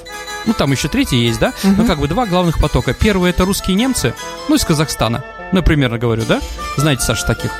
Ну, 0.46 0.52
там 0.52 0.72
еще 0.72 0.88
третий 0.88 1.24
есть, 1.24 1.38
да, 1.38 1.52
угу. 1.62 1.74
но 1.78 1.86
как 1.86 1.98
бы 1.98 2.08
два 2.08 2.26
главных 2.26 2.58
потока. 2.58 2.92
Первый 2.94 3.30
это 3.30 3.44
русские 3.44 3.76
немцы, 3.76 4.14
ну, 4.48 4.56
из 4.56 4.64
Казахстана. 4.64 5.24
Ну, 5.52 5.58
я 5.58 5.62
примерно 5.62 5.98
говорю, 5.98 6.22
да? 6.26 6.40
Знаете, 6.76 7.02
Саша, 7.02 7.26
таких? 7.26 7.50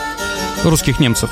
русских 0.70 1.00
немцев. 1.00 1.30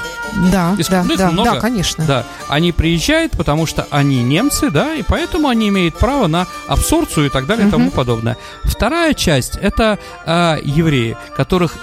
Да, 0.50 0.76
да, 0.90 1.04
ну, 1.04 1.16
да, 1.16 1.30
много. 1.30 1.52
да, 1.52 1.60
конечно. 1.60 2.04
Да, 2.04 2.26
они 2.48 2.72
приезжают, 2.72 3.32
потому 3.32 3.66
что 3.66 3.86
они 3.90 4.22
немцы, 4.22 4.70
да, 4.70 4.94
и 4.94 5.02
поэтому 5.02 5.48
они 5.48 5.68
имеют 5.68 5.96
право 5.96 6.26
на 6.26 6.46
абсорбцию 6.66 7.26
и 7.26 7.28
так 7.28 7.46
далее 7.46 7.68
и 7.68 7.70
тому 7.70 7.90
подобное. 7.90 8.36
Вторая 8.64 9.14
часть 9.14 9.56
это 9.56 9.98
а, 10.24 10.58
евреи, 10.62 11.16
которых, 11.36 11.76
э, 11.76 11.78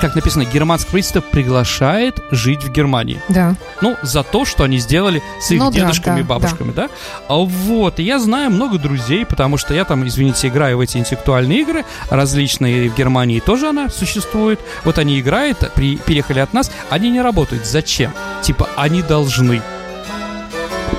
как 0.00 0.14
написано, 0.14 0.44
германское 0.44 0.90
правительство 0.90 1.20
приглашает 1.20 2.20
жить 2.30 2.64
в 2.64 2.72
Германии. 2.72 3.20
Да. 3.28 3.56
Ну, 3.80 3.96
за 4.02 4.22
то, 4.22 4.44
что 4.44 4.64
они 4.64 4.78
сделали 4.78 5.22
с 5.40 5.50
их 5.50 5.58
Ну 5.58 5.70
да, 5.70 5.78
дедушками 5.78 6.16
да, 6.16 6.20
и 6.20 6.22
бабушками, 6.24 6.72
да. 6.72 6.88
А 7.28 7.36
вот, 7.36 7.98
и 8.00 8.02
я 8.02 8.18
знаю 8.18 8.50
много 8.50 8.78
друзей, 8.78 9.24
потому 9.26 9.56
что 9.56 9.74
я 9.74 9.84
там, 9.84 10.06
извините, 10.06 10.48
играю 10.48 10.78
в 10.78 10.80
эти 10.80 10.98
интеллектуальные 10.98 11.60
игры 11.60 11.84
различные, 12.10 12.90
в 12.90 12.96
Германии 12.96 13.40
тоже 13.40 13.68
она 13.68 13.88
существует. 13.88 14.60
Вот 14.84 14.98
они 14.98 15.20
играют, 15.20 15.58
при, 15.74 15.96
переехали 15.96 16.40
от 16.40 16.52
нас, 16.52 16.70
они 16.90 17.10
не 17.10 17.20
работают. 17.20 17.66
Зачем? 17.66 18.12
Типа, 18.42 18.68
они 18.76 19.02
должны. 19.02 19.62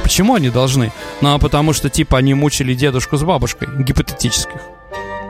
Почему 0.03 0.35
они 0.35 0.49
должны? 0.49 0.91
Ну, 1.21 1.33
а 1.33 1.39
потому 1.39 1.73
что, 1.73 1.89
типа, 1.89 2.19
они 2.19 2.33
мучили 2.33 2.73
дедушку 2.73 3.17
с 3.17 3.23
бабушкой, 3.23 3.69
гипотетических. 3.79 4.61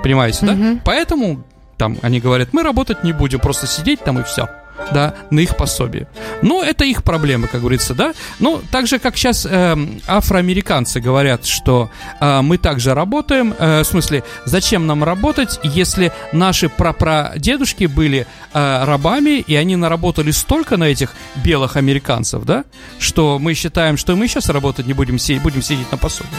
Понимаете, 0.04 0.46
да? 0.46 0.80
Поэтому 0.84 1.44
там 1.78 1.98
они 2.02 2.20
говорят, 2.20 2.50
мы 2.54 2.64
работать 2.64 3.04
не 3.04 3.14
будем, 3.14 3.40
просто 3.40 3.68
сидеть 3.68 4.04
там 4.04 4.20
и 4.20 4.24
все. 4.24 4.48
Да, 4.94 5.16
на 5.32 5.40
их 5.40 5.56
пособие. 5.56 6.06
Ну, 6.42 6.62
это 6.62 6.84
их 6.84 7.04
проблемы, 7.04 7.48
как 7.48 7.62
говорится, 7.62 7.94
да. 7.94 8.14
Ну, 8.40 8.62
так 8.72 8.88
же, 8.88 9.00
как 9.00 9.16
сейчас 9.16 9.48
эм, 9.50 10.02
афроамериканцы 10.06 11.00
говорят, 11.00 11.46
что 11.46 11.90
э, 12.20 12.42
мы 12.42 12.58
также 12.58 12.94
работаем, 12.94 13.56
э, 13.58 13.82
в 13.82 13.86
смысле, 13.86 14.24
зачем 14.44 14.86
нам 14.86 15.04
работать, 15.04 15.62
если 15.64 16.12
наши 16.34 16.68
прапрадедушки 16.68 17.86
были 17.86 18.28
э, 18.54 18.84
рабами, 18.84 19.40
и 19.40 19.56
они 19.56 19.78
наработали 19.78 20.32
столько 20.32 20.76
на 20.76 20.84
этих 20.84 21.14
белых 21.36 21.78
американцев, 21.78 22.44
да, 22.44 22.66
что 23.00 23.40
мы 23.40 23.54
считаем, 23.54 23.96
что 23.96 24.16
мы 24.18 24.28
сейчас 24.28 24.50
работать 24.50 24.88
не 24.88 24.94
будем, 24.94 25.18
си- 25.18 25.40
будем 25.40 25.62
сидеть 25.62 25.90
на 25.92 25.98
пособие. 25.98 26.34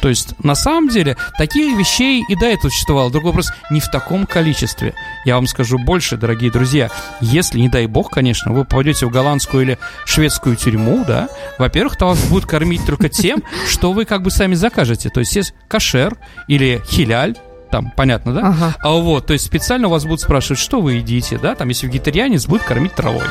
То 0.00 0.08
есть, 0.08 0.34
на 0.42 0.54
самом 0.54 0.88
деле, 0.88 1.16
таких 1.38 1.76
вещей 1.76 2.24
и 2.28 2.36
до 2.36 2.46
этого 2.46 2.70
существовало. 2.70 3.10
Другой 3.10 3.30
вопрос, 3.30 3.50
не 3.70 3.80
в 3.80 3.90
таком 3.90 4.26
количестве. 4.26 4.94
Я 5.24 5.36
вам 5.36 5.46
скажу 5.46 5.78
больше, 5.78 6.16
дорогие 6.16 6.50
друзья. 6.50 6.90
Если, 7.20 7.58
не 7.58 7.68
дай 7.68 7.86
бог, 7.86 8.10
конечно, 8.10 8.52
вы 8.52 8.64
попадете 8.64 9.06
в 9.06 9.10
голландскую 9.10 9.62
или 9.62 9.78
шведскую 10.04 10.56
тюрьму, 10.56 11.04
да, 11.06 11.28
во-первых, 11.58 11.96
то 11.96 12.06
вас 12.06 12.22
будут 12.24 12.46
кормить 12.46 12.84
только 12.86 13.08
тем, 13.08 13.42
что 13.68 13.92
вы 13.92 14.04
как 14.04 14.22
бы 14.22 14.30
сами 14.30 14.54
закажете. 14.54 15.10
То 15.10 15.20
есть, 15.20 15.34
есть 15.36 15.54
кашер 15.68 16.16
или 16.48 16.82
хиляль, 16.86 17.36
там, 17.70 17.92
понятно, 17.94 18.32
да? 18.32 18.40
Ага. 18.48 18.74
А 18.80 18.92
вот, 18.92 19.26
то 19.26 19.32
есть 19.32 19.44
специально 19.44 19.88
у 19.88 19.90
вас 19.90 20.04
будут 20.04 20.20
спрашивать, 20.20 20.58
что 20.58 20.80
вы 20.80 20.94
едите, 20.94 21.38
да, 21.38 21.54
там, 21.54 21.68
если 21.68 21.86
вегетарианец, 21.86 22.46
будет 22.46 22.62
кормить 22.62 22.94
травой, 22.94 23.24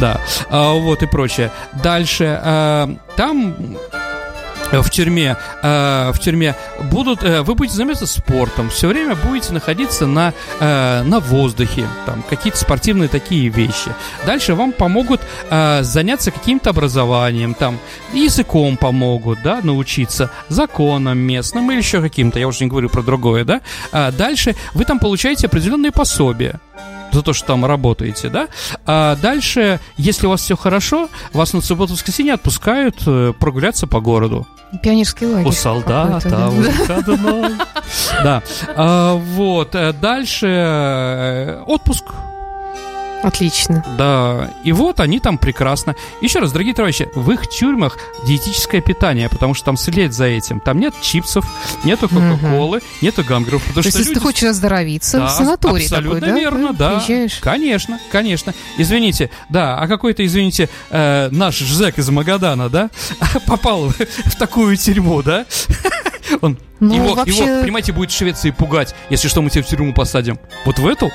да, 0.00 0.20
А 0.48 0.72
вот 0.72 1.02
и 1.02 1.06
прочее. 1.06 1.50
Дальше, 1.82 2.40
э, 2.42 2.96
там 3.16 3.54
в 4.82 4.90
тюрьме, 4.90 5.36
э, 5.62 6.12
в 6.12 6.18
тюрьме 6.18 6.54
будут, 6.90 7.22
э, 7.22 7.42
вы 7.42 7.54
будете 7.54 7.76
заниматься 7.76 8.06
спортом, 8.06 8.70
все 8.70 8.88
время 8.88 9.14
будете 9.14 9.52
находиться 9.52 10.06
на, 10.06 10.32
э, 10.60 11.02
на 11.02 11.20
воздухе, 11.20 11.86
там, 12.06 12.22
какие-то 12.28 12.58
спортивные 12.58 13.08
такие 13.08 13.48
вещи. 13.48 13.92
Дальше 14.26 14.54
вам 14.54 14.72
помогут 14.72 15.20
э, 15.50 15.82
заняться 15.82 16.30
каким-то 16.30 16.70
образованием, 16.70 17.54
там, 17.54 17.78
языком 18.12 18.76
помогут, 18.76 19.38
да, 19.42 19.60
научиться, 19.62 20.30
законом 20.48 21.18
местным 21.18 21.70
или 21.70 21.78
еще 21.78 22.00
каким-то, 22.00 22.38
я 22.38 22.48
уже 22.48 22.64
не 22.64 22.70
говорю 22.70 22.88
про 22.88 23.02
другое, 23.02 23.44
да. 23.44 23.60
А 23.92 24.10
дальше 24.10 24.54
вы 24.74 24.84
там 24.84 24.98
получаете 24.98 25.46
определенные 25.46 25.92
пособия 25.92 26.60
за 27.14 27.22
то, 27.22 27.32
что 27.32 27.46
там 27.46 27.64
работаете, 27.64 28.28
да. 28.28 28.48
А 28.86 29.16
дальше, 29.16 29.80
если 29.96 30.26
у 30.26 30.30
вас 30.30 30.42
все 30.42 30.56
хорошо, 30.56 31.08
вас 31.32 31.52
на 31.52 31.60
субботу-воскресенье 31.60 32.34
отпускают 32.34 32.96
э, 33.06 33.32
прогуляться 33.38 33.86
по 33.86 34.00
городу. 34.00 34.46
Пионерский 34.82 35.26
лагерь. 35.26 35.46
У 35.48 35.52
солдата 35.52 36.28
да. 36.28 36.48
выходной. 36.48 37.52
Да. 38.22 38.42
А, 38.76 39.14
Вот. 39.14 39.74
э, 39.74 39.92
Дальше 39.92 40.46
э, 40.48 41.62
отпуск. 41.66 42.04
Отлично. 43.22 43.84
Да, 43.96 44.50
и 44.64 44.72
вот 44.72 45.00
они 45.00 45.18
там 45.18 45.38
прекрасно. 45.38 45.96
Еще 46.20 46.40
раз, 46.40 46.52
дорогие 46.52 46.74
товарищи, 46.74 47.08
в 47.14 47.30
их 47.30 47.46
тюрьмах 47.48 47.96
диетическое 48.26 48.80
питание, 48.82 49.28
потому 49.30 49.54
что 49.54 49.64
там 49.66 49.76
следят 49.76 50.12
за 50.12 50.26
этим. 50.26 50.60
Там 50.60 50.78
нет 50.78 50.94
чипсов, 51.00 51.44
нету 51.84 52.08
кока-колы, 52.08 52.80
нету 53.00 53.24
гамбургеров. 53.24 53.62
Потому 53.62 53.82
То 53.82 53.88
есть, 53.88 53.98
если 53.98 54.14
ты 54.14 54.20
хочешь 54.20 54.42
оздоровиться, 54.44 55.18
Да, 55.20 55.28
санаторий 55.28 55.84
абсолютно 55.84 56.20
такой, 56.20 56.32
да? 56.34 56.38
верно, 56.38 56.68
Ты 56.68 56.74
да. 56.74 56.90
Приезжаешь. 56.96 57.38
Конечно, 57.40 57.98
конечно. 58.12 58.52
Извините, 58.76 59.30
да, 59.48 59.78
а 59.78 59.86
какой-то, 59.88 60.24
извините, 60.24 60.68
э, 60.90 61.28
наш 61.30 61.56
Жек 61.58 61.98
из 61.98 62.10
Магадана, 62.10 62.68
да, 62.68 62.90
попал 63.46 63.88
в, 63.88 63.94
в 63.98 64.36
такую 64.36 64.76
тюрьму, 64.76 65.22
да? 65.22 65.46
Он 66.42 66.58
Ну, 66.80 66.94
его, 66.94 67.14
вообще- 67.14 67.44
его, 67.44 67.62
понимаете, 67.62 67.92
будет 67.92 68.10
в 68.10 68.16
Швеции 68.16 68.50
пугать, 68.50 68.94
если 69.10 69.28
что, 69.28 69.40
мы 69.42 69.50
тебя 69.50 69.62
в 69.62 69.66
тюрьму 69.66 69.92
посадим. 69.94 70.38
Вот 70.66 70.78
в 70.78 70.86
эту? 70.86 71.10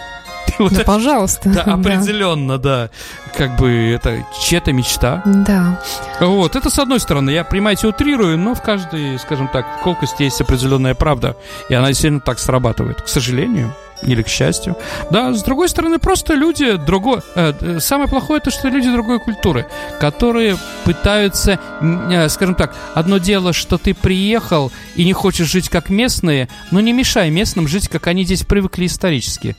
Вот 0.59 0.73
Да, 0.73 0.81
это- 0.81 0.85
пожалуйста. 0.85 1.49
да, 1.49 1.61
определенно, 1.63 2.57
да. 2.57 2.89
Как 3.35 3.55
бы 3.57 3.71
это 3.71 4.25
чья-то 4.43 4.73
мечта. 4.73 5.21
Да. 5.25 5.81
Вот, 6.19 6.55
это 6.55 6.69
с 6.69 6.77
одной 6.79 6.99
стороны, 6.99 7.29
я, 7.29 7.43
понимаете, 7.43 7.87
утрирую, 7.87 8.37
но 8.37 8.53
в 8.55 8.61
каждой, 8.61 9.17
скажем 9.19 9.47
так, 9.47 9.81
колкости 9.81 10.23
есть 10.23 10.41
определенная 10.41 10.95
правда, 10.95 11.35
и 11.69 11.73
она 11.73 11.87
действительно 11.87 12.19
так 12.19 12.39
срабатывает, 12.39 13.01
к 13.01 13.07
сожалению. 13.07 13.73
Или 14.01 14.21
к 14.21 14.29
счастью. 14.29 14.77
Да, 15.11 15.33
с 15.33 15.43
другой 15.43 15.67
стороны, 15.67 15.99
просто 15.99 16.33
люди 16.33 16.77
другой... 16.77 17.19
э, 17.35 17.51
э, 17.59 17.79
самое 17.81 18.07
плохое 18.09 18.39
то, 18.39 18.49
что 18.49 18.69
люди 18.69 18.89
другой 18.89 19.19
культуры, 19.19 19.67
которые 19.99 20.55
пытаются, 20.85 21.59
э, 21.81 22.29
скажем 22.29 22.55
так, 22.55 22.73
одно 22.95 23.17
дело, 23.17 23.51
что 23.51 23.77
ты 23.77 23.93
приехал 23.93 24.71
и 24.95 25.03
не 25.03 25.11
хочешь 25.11 25.49
жить 25.51 25.67
как 25.67 25.89
местные, 25.89 26.47
но 26.71 26.79
не 26.79 26.93
мешай 26.93 27.29
местным 27.29 27.67
жить, 27.67 27.89
как 27.89 28.07
они 28.07 28.23
здесь 28.23 28.43
привыкли 28.43 28.85
исторически. 28.85 29.57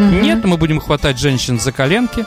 Мгм. 0.00 0.22
Нет, 0.22 0.44
мы 0.44 0.56
будем 0.56 0.80
хватать 0.80 1.18
женщин 1.18 1.60
за 1.60 1.72
коленки. 1.72 2.24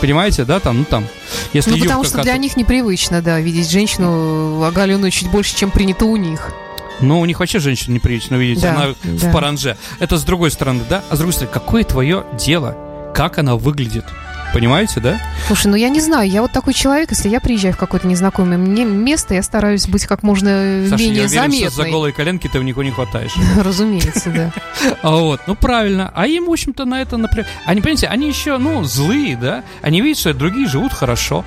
Понимаете, 0.00 0.44
да, 0.44 0.60
там, 0.60 0.78
ну 0.78 0.84
там, 0.84 1.06
если 1.52 1.70
Ну, 1.72 1.78
потому 1.78 2.04
что 2.04 2.22
для 2.22 2.36
них 2.36 2.56
непривычно, 2.56 3.20
да, 3.20 3.40
видеть 3.40 3.68
женщину 3.70 4.62
оголенную 4.62 5.10
чуть 5.10 5.28
больше, 5.30 5.56
чем 5.56 5.70
принято 5.70 6.04
у 6.04 6.16
них. 6.16 6.52
Ну, 7.00 7.20
у 7.20 7.24
них 7.24 7.38
вообще 7.40 7.58
женщина 7.58 7.94
неприлично 7.94 8.34
видеть, 8.36 8.62
Да, 8.62 8.70
она 8.70 8.94
да. 9.02 9.28
в 9.28 9.32
паранже. 9.32 9.76
Это 10.00 10.18
с 10.18 10.24
другой 10.24 10.50
стороны, 10.50 10.82
да? 10.88 11.02
А 11.10 11.14
с 11.14 11.18
другой 11.18 11.32
стороны, 11.32 11.52
какое 11.52 11.84
твое 11.84 12.24
дело? 12.38 12.76
Как 13.14 13.38
она 13.38 13.56
выглядит? 13.56 14.04
Понимаете, 14.52 15.00
да? 15.00 15.20
Слушай, 15.46 15.68
ну 15.68 15.76
я 15.76 15.88
не 15.88 16.00
знаю, 16.00 16.28
я 16.28 16.42
вот 16.42 16.52
такой 16.52 16.72
человек, 16.74 17.10
если 17.10 17.28
я 17.28 17.40
приезжаю 17.40 17.74
в 17.74 17.76
какое-то 17.76 18.06
незнакомое 18.06 18.58
мне 18.58 18.84
место, 18.84 19.34
я 19.34 19.42
стараюсь 19.42 19.86
быть 19.86 20.06
как 20.06 20.22
можно 20.22 20.84
Саша, 20.88 21.02
менее 21.02 21.22
я 21.22 21.26
уверен, 21.26 21.52
что 21.52 21.64
за 21.64 21.70
заметной. 21.70 21.92
голые 21.92 22.12
коленки 22.12 22.48
ты 22.48 22.58
в 22.58 22.64
них 22.64 22.76
не 22.76 22.90
хватаешь. 22.90 23.32
Разумеется, 23.58 24.30
да. 24.30 24.52
А 25.02 25.16
вот, 25.16 25.40
ну 25.46 25.54
правильно. 25.54 26.10
А 26.14 26.26
им, 26.26 26.46
в 26.46 26.50
общем-то, 26.50 26.84
на 26.84 27.02
это 27.02 27.16
напря... 27.16 27.44
Они, 27.66 27.80
понимаете, 27.80 28.06
они 28.06 28.28
еще, 28.28 28.58
ну, 28.58 28.84
злые, 28.84 29.36
да? 29.36 29.64
Они 29.82 30.00
видят, 30.00 30.18
что 30.18 30.34
другие 30.34 30.66
живут 30.66 30.92
хорошо. 30.92 31.44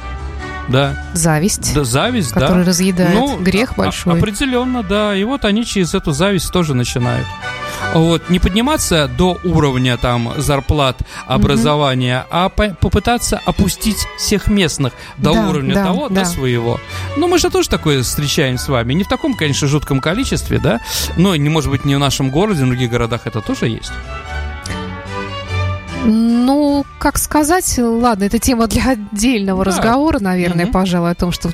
Да. 0.71 0.95
Зависть, 1.13 1.73
да 1.73 1.83
зависть, 1.83 2.33
да. 2.33 2.41
который 2.41 2.63
разъедает. 2.65 3.13
Ну, 3.13 3.37
Грех 3.37 3.73
а- 3.73 3.75
большой. 3.75 4.17
Определенно, 4.17 4.83
да. 4.83 5.15
И 5.15 5.23
вот 5.23 5.45
они 5.45 5.65
через 5.65 5.93
эту 5.93 6.11
зависть 6.11 6.51
тоже 6.51 6.73
начинают. 6.73 7.27
Вот, 7.93 8.29
не 8.29 8.39
подниматься 8.39 9.09
до 9.17 9.37
уровня 9.43 9.97
там 9.97 10.33
зарплат, 10.37 10.97
образования, 11.27 12.25
а 12.29 12.49
по- 12.49 12.69
попытаться 12.79 13.41
опустить 13.45 13.97
всех 14.17 14.47
местных 14.47 14.93
до 15.17 15.33
Да, 15.33 15.49
уровня 15.49 15.73
да, 15.73 15.85
того, 15.85 16.07
да. 16.07 16.21
до 16.21 16.25
своего. 16.25 16.79
Ну, 17.17 17.27
мы 17.27 17.37
же 17.39 17.49
тоже 17.49 17.67
такое 17.69 18.03
встречаем 18.03 18.57
с 18.57 18.67
вами. 18.69 18.93
Не 18.93 19.03
в 19.03 19.07
таком, 19.09 19.33
конечно, 19.33 19.67
жутком 19.67 19.99
количестве, 19.99 20.59
да, 20.59 20.79
но, 21.17 21.35
не 21.35 21.49
может 21.49 21.69
быть, 21.71 21.83
не 21.83 21.95
в 21.95 21.99
нашем 21.99 22.29
городе, 22.29 22.63
в 22.63 22.67
других 22.67 22.89
городах 22.91 23.21
это 23.25 23.41
тоже 23.41 23.67
есть. 23.67 23.91
Ну, 26.03 26.85
как 26.99 27.17
сказать, 27.17 27.75
ладно, 27.77 28.23
это 28.23 28.39
тема 28.39 28.67
для 28.67 28.91
отдельного 28.91 29.63
Да. 29.63 29.71
разговора, 29.71 30.19
наверное, 30.19 30.65
Мгм. 30.65 30.73
пожалуй, 30.73 31.11
о 31.11 31.15
том, 31.15 31.31
что 31.31 31.49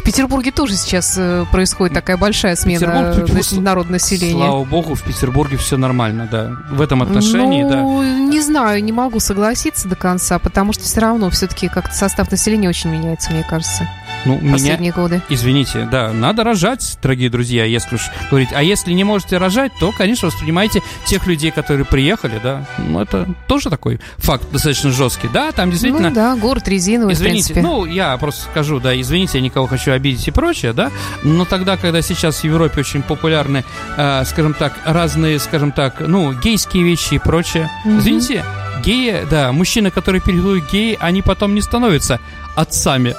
в 0.00 0.02
Петербурге 0.02 0.50
тоже 0.50 0.74
сейчас 0.76 1.14
э, 1.18 1.44
происходит 1.52 1.94
такая 1.94 2.16
большая 2.16 2.56
смена 2.56 3.14
э, 3.16 3.60
народного 3.60 3.92
населения. 3.92 4.46
Слава 4.46 4.64
богу, 4.64 4.94
в 4.94 5.02
Петербурге 5.02 5.56
все 5.58 5.76
нормально, 5.76 6.28
да. 6.30 6.56
В 6.70 6.80
этом 6.80 7.02
отношении, 7.02 7.62
да. 7.64 7.80
ну, 7.82 8.02
не 8.28 8.40
знаю, 8.40 8.82
не 8.82 8.92
могу 8.92 9.20
согласиться 9.20 9.88
до 9.88 9.96
конца, 9.96 10.38
потому 10.38 10.72
что 10.72 10.84
все 10.84 11.00
равно 11.00 11.28
все-таки 11.30 11.68
как-то 11.68 11.94
состав 11.94 12.30
населения 12.30 12.68
очень 12.68 12.90
меняется, 12.90 13.30
мне 13.30 13.44
кажется, 13.48 13.88
Ну, 14.24 14.38
в 14.38 14.42
меня, 14.42 14.52
последние 14.52 14.92
годы. 14.92 15.20
Извините, 15.28 15.86
да, 15.90 16.12
надо 16.12 16.44
рожать, 16.44 16.98
дорогие 17.02 17.28
друзья, 17.28 17.64
если 17.64 17.96
уж 17.96 18.10
говорить. 18.30 18.50
А 18.52 18.62
если 18.62 18.92
не 18.92 19.04
можете 19.04 19.36
рожать, 19.36 19.72
то, 19.78 19.92
конечно, 19.92 20.28
воспринимайте 20.28 20.82
тех 21.04 21.26
людей, 21.26 21.50
которые 21.50 21.84
приехали, 21.84 22.40
да. 22.42 22.64
Ну, 22.78 23.00
это 23.00 23.28
тоже 23.46 23.68
такой 23.68 24.00
факт 24.16 24.50
достаточно 24.50 24.90
жесткий. 24.90 25.28
Да, 25.28 25.52
там 25.52 25.70
действительно... 25.70 26.08
Ну 26.08 26.14
да, 26.14 26.36
город 26.36 26.66
резиновый, 26.68 27.14
Извините, 27.14 27.52
принципе. 27.54 27.62
ну, 27.62 27.84
я 27.84 28.16
просто 28.16 28.44
скажу, 28.44 28.80
да, 28.80 28.98
извините, 28.98 29.38
я 29.38 29.44
никого 29.44 29.66
хочу 29.66 29.90
обидеть 30.00 30.28
и 30.28 30.30
прочее, 30.30 30.72
да, 30.72 30.90
но 31.22 31.44
тогда, 31.44 31.76
когда 31.76 32.02
сейчас 32.02 32.40
в 32.40 32.44
Европе 32.44 32.80
очень 32.80 33.02
популярны, 33.02 33.64
э, 33.96 34.24
скажем 34.24 34.54
так, 34.54 34.72
разные, 34.84 35.38
скажем 35.38 35.72
так, 35.72 36.00
ну, 36.00 36.32
гейские 36.32 36.82
вещи 36.84 37.14
и 37.14 37.18
прочее, 37.18 37.68
Мгм. 37.84 37.98
извините, 37.98 38.44
геи, 38.84 39.26
да, 39.30 39.52
мужчины, 39.52 39.90
которые 39.90 40.20
переходят 40.20 40.70
геи, 40.72 40.96
они 41.00 41.22
потом 41.22 41.54
не 41.54 41.60
становятся 41.62 42.18
отцами. 42.56 43.14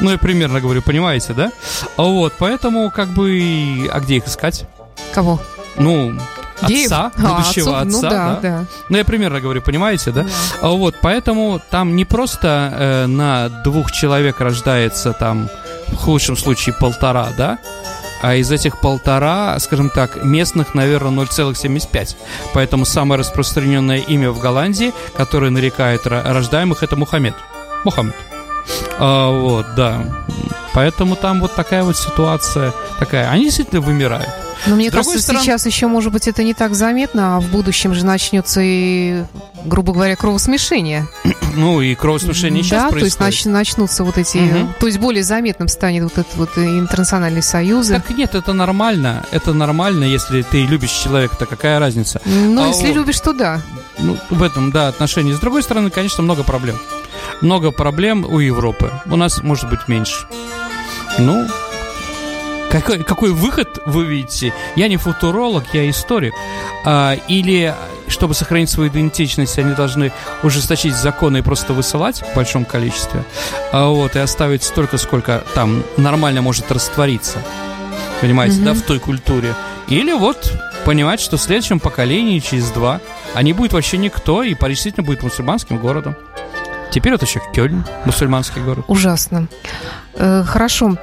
Ну, 0.00 0.10
я 0.10 0.18
примерно 0.18 0.60
говорю, 0.60 0.82
понимаете, 0.82 1.32
да? 1.32 1.50
А 1.96 2.02
Вот, 2.02 2.34
поэтому, 2.38 2.90
как 2.90 3.08
бы, 3.08 3.88
а 3.92 4.00
где 4.00 4.16
их 4.16 4.26
искать? 4.26 4.64
Кого? 5.14 5.40
Ну, 5.76 6.14
Геев? 6.68 6.86
отца, 6.86 7.10
А, 7.16 7.20
будущего 7.36 7.80
отцов, 7.80 8.04
отца, 8.04 8.08
ну 8.08 8.10
да, 8.10 8.10
да? 8.10 8.38
да. 8.42 8.64
Ну, 8.90 8.96
я 8.98 9.04
примерно 9.04 9.40
говорю, 9.40 9.62
понимаете, 9.62 10.10
да? 10.12 10.26
А 10.60 10.68
Вот, 10.68 10.94
поэтому 11.02 11.60
там 11.70 11.96
не 11.96 12.04
просто 12.04 12.46
э, 12.72 13.06
на 13.06 13.48
двух 13.64 13.90
человек 13.92 14.40
рождается 14.40 15.12
там, 15.12 15.48
в 15.92 15.96
худшем 15.96 16.36
случае, 16.36 16.74
полтора, 16.78 17.28
да? 17.36 17.58
А 18.22 18.34
из 18.34 18.50
этих 18.52 18.80
полтора, 18.80 19.58
скажем 19.60 19.88
так, 19.88 20.22
местных, 20.22 20.74
наверное, 20.74 21.24
0,75. 21.24 22.16
Поэтому 22.52 22.84
самое 22.84 23.18
распространенное 23.18 23.98
имя 23.98 24.30
в 24.30 24.38
Голландии, 24.38 24.92
которое 25.16 25.50
нарекает 25.50 26.06
ро- 26.06 26.22
рождаемых, 26.30 26.82
это 26.82 26.96
Мухаммед. 26.96 27.34
Мухаммед. 27.84 28.14
А, 28.98 29.30
вот, 29.30 29.74
да. 29.74 30.04
Поэтому 30.74 31.16
там 31.16 31.40
вот 31.40 31.54
такая 31.54 31.82
вот 31.82 31.96
ситуация 31.96 32.72
такая. 32.98 33.28
Они 33.30 33.44
действительно 33.44 33.80
вымирают. 33.80 34.28
Но 34.66 34.76
мне 34.76 34.90
С 34.90 34.92
кажется, 34.92 35.18
стороны- 35.20 35.42
сейчас 35.44 35.64
еще, 35.66 35.86
может 35.86 36.12
быть, 36.12 36.28
это 36.28 36.42
не 36.42 36.52
так 36.52 36.74
заметно, 36.74 37.36
а 37.36 37.40
в 37.40 37.46
будущем 37.48 37.94
же 37.94 38.04
начнется 38.04 38.60
и, 38.62 39.24
грубо 39.64 39.94
говоря, 39.94 40.16
кровосмешение. 40.16 41.06
Ну 41.56 41.80
и 41.80 41.96
кровосмешение 41.96 42.62
сейчас 42.62 42.84
да, 42.84 42.90
то 42.90 42.98
есть 42.98 43.18
происходит. 43.18 43.46
нач- 43.46 43.50
начнутся 43.50 44.04
вот 44.04 44.18
эти... 44.18 44.36
Мгм. 44.38 44.74
То 44.78 44.86
есть 44.86 45.00
более 45.00 45.24
заметным 45.24 45.66
станет 45.66 46.04
вот 46.04 46.12
этот 46.18 46.36
вот 46.36 46.56
интернациональный 46.56 47.42
союз. 47.42 47.88
Так 47.88 48.08
нет, 48.10 48.36
это 48.36 48.52
нормально. 48.52 49.24
Это 49.32 49.52
нормально, 49.52 50.04
если 50.04 50.42
ты 50.42 50.64
любишь 50.64 50.90
человека, 50.92 51.34
то 51.36 51.46
какая 51.46 51.80
разница? 51.80 52.20
Ну, 52.24 52.62
А 52.62 52.68
если 52.68 52.86
вот- 52.88 52.96
любишь, 52.96 53.18
то 53.18 53.32
да. 53.32 53.62
Ну, 53.98 54.16
в 54.30 54.42
этом, 54.44 54.70
да, 54.70 54.86
отношении. 54.88 55.32
С 55.32 55.40
другой 55.40 55.62
стороны, 55.64 55.90
конечно, 55.90 56.22
много 56.22 56.44
проблем. 56.44 56.78
Много 57.40 57.72
проблем 57.72 58.24
у 58.24 58.38
Европы. 58.38 58.92
У 59.06 59.16
нас, 59.16 59.42
может 59.42 59.68
быть, 59.68 59.88
меньше. 59.88 60.26
Ну, 61.18 61.46
какой, 62.70 63.02
какой 63.02 63.30
выход 63.32 63.80
вы 63.86 64.04
видите? 64.04 64.54
Я 64.76 64.88
не 64.88 64.96
футуролог, 64.96 65.64
я 65.72 65.88
историк. 65.90 66.34
А, 66.84 67.14
или, 67.28 67.74
чтобы 68.08 68.34
сохранить 68.34 68.70
свою 68.70 68.90
идентичность, 68.90 69.58
они 69.58 69.74
должны 69.74 70.12
ужесточить 70.42 70.94
законы 70.94 71.38
и 71.38 71.42
просто 71.42 71.72
высылать 71.72 72.22
в 72.22 72.34
большом 72.34 72.64
количестве. 72.64 73.24
А, 73.72 73.88
вот, 73.88 74.14
и 74.16 74.20
оставить 74.20 74.62
столько, 74.62 74.98
сколько 74.98 75.44
там 75.54 75.82
нормально 75.96 76.42
может 76.42 76.70
раствориться. 76.70 77.38
Понимаете, 78.20 78.56
Мгм. 78.56 78.64
да, 78.66 78.74
в 78.74 78.82
той 78.82 78.98
культуре. 79.00 79.54
Или 79.88 80.12
вот 80.12 80.52
понимать, 80.84 81.20
что 81.20 81.36
в 81.36 81.40
следующем 81.42 81.80
поколении, 81.80 82.38
через 82.38 82.70
два, 82.70 83.00
а 83.34 83.42
не 83.42 83.52
будет 83.52 83.72
вообще 83.72 83.98
никто, 83.98 84.42
и 84.42 84.54
Париж 84.54 84.76
действительно 84.78 85.06
будет 85.06 85.22
мусульманским 85.22 85.78
городом. 85.78 86.14
Теперь 86.92 87.12
вот 87.12 87.22
еще 87.22 87.40
Кёльн, 87.52 87.84
мусульманский 88.04 88.62
город. 88.62 88.84
Ужасно. 88.88 89.48
Э, 90.14 90.42
хорошо. 90.46 90.96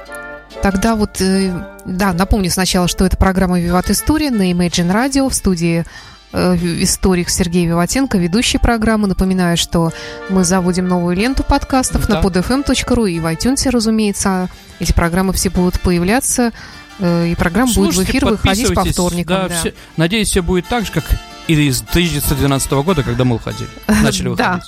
Тогда 0.62 0.96
вот, 0.96 1.20
э, 1.20 1.52
да, 1.84 2.12
напомню 2.12 2.50
сначала, 2.50 2.88
что 2.88 3.04
это 3.04 3.16
программа 3.16 3.60
«Виват 3.60 3.90
История» 3.90 4.30
на 4.30 4.50
Imagine 4.50 4.92
Radio 4.92 5.28
в 5.30 5.34
студии 5.34 5.84
э, 6.32 6.56
историк 6.82 7.28
Сергей 7.30 7.66
Виватенко, 7.66 8.18
ведущий 8.18 8.58
программы. 8.58 9.06
Напоминаю, 9.08 9.56
что 9.56 9.92
мы 10.28 10.44
заводим 10.44 10.88
новую 10.88 11.16
ленту 11.16 11.42
подкастов 11.44 12.06
Да. 12.06 12.14
на 12.20 12.26
podfm.ru 12.26 13.10
и 13.10 13.20
в 13.20 13.26
iTunes, 13.26 13.70
разумеется. 13.70 14.48
Эти 14.80 14.92
программы 14.92 15.32
все 15.32 15.50
будут 15.50 15.80
появляться, 15.80 16.52
и 17.00 17.34
программа 17.38 17.72
будет 17.72 17.92
в 17.92 17.94
Слушайте, 17.94 18.12
эфир 18.18 18.26
выходить 18.26 18.74
по 18.74 18.84
вторникам. 18.84 19.36
Да, 19.42 19.48
да. 19.48 19.54
все- 19.58 19.74
надеюсь, 19.96 20.28
все 20.28 20.42
будет 20.42 20.66
так 20.68 20.84
же, 20.86 20.92
как 20.92 21.04
и 21.46 21.54
из 21.68 21.80
1912 21.82 22.72
года, 22.82 23.02
когда 23.02 23.24
мы 23.24 23.36
уходили. 23.36 23.68
Начали 23.86 24.28
выходить. 24.28 24.64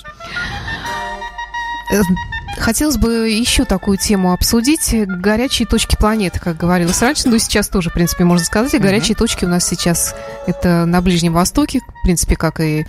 Хотелось 2.57 2.97
бы 2.97 3.29
еще 3.29 3.65
такую 3.65 3.97
тему 3.97 4.33
обсудить. 4.33 4.93
Горячие 5.07 5.67
точки 5.67 5.95
планеты, 5.95 6.39
как 6.39 6.57
говорилось 6.57 7.01
раньше, 7.01 7.27
ну 7.27 7.35
и 7.35 7.39
сейчас 7.39 7.67
тоже, 7.67 7.89
в 7.89 7.93
принципе, 7.93 8.23
можно 8.23 8.45
сказать. 8.45 8.73
И 8.73 8.77
горячие 8.77 9.15
точки 9.15 9.45
у 9.45 9.47
нас 9.47 9.65
сейчас 9.67 10.15
это 10.47 10.85
на 10.85 11.01
Ближнем 11.01 11.33
Востоке, 11.33 11.79
в 11.79 12.03
принципе, 12.03 12.35
как 12.35 12.59
и 12.59 12.85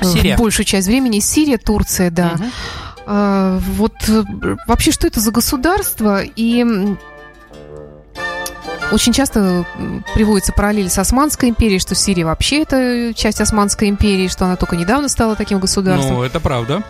э, 0.00 0.04
Сирия. 0.04 0.36
большую 0.36 0.66
часть 0.66 0.86
времени. 0.86 1.20
Сирия, 1.20 1.58
Турция, 1.58 2.10
да. 2.10 2.32
Мгм. 2.34 2.50
А, 3.06 3.60
вот 3.74 3.94
э, 4.08 4.24
вообще, 4.66 4.90
что 4.90 5.06
это 5.06 5.20
за 5.20 5.30
государство? 5.30 6.22
И 6.22 6.64
очень 8.92 9.12
часто 9.12 9.64
приводится 10.14 10.52
параллель 10.52 10.88
с 10.88 10.98
Османской 10.98 11.48
империей, 11.48 11.78
что 11.78 11.94
Сирия 11.94 12.24
вообще 12.24 12.62
это 12.62 13.12
часть 13.14 13.40
Османской 13.40 13.88
империи, 13.88 14.28
что 14.28 14.44
она 14.44 14.56
только 14.56 14.76
недавно 14.76 15.08
стала 15.08 15.34
таким 15.36 15.58
государством. 15.60 16.16
Ну, 16.16 16.22
это 16.22 16.40
правда. 16.40 16.82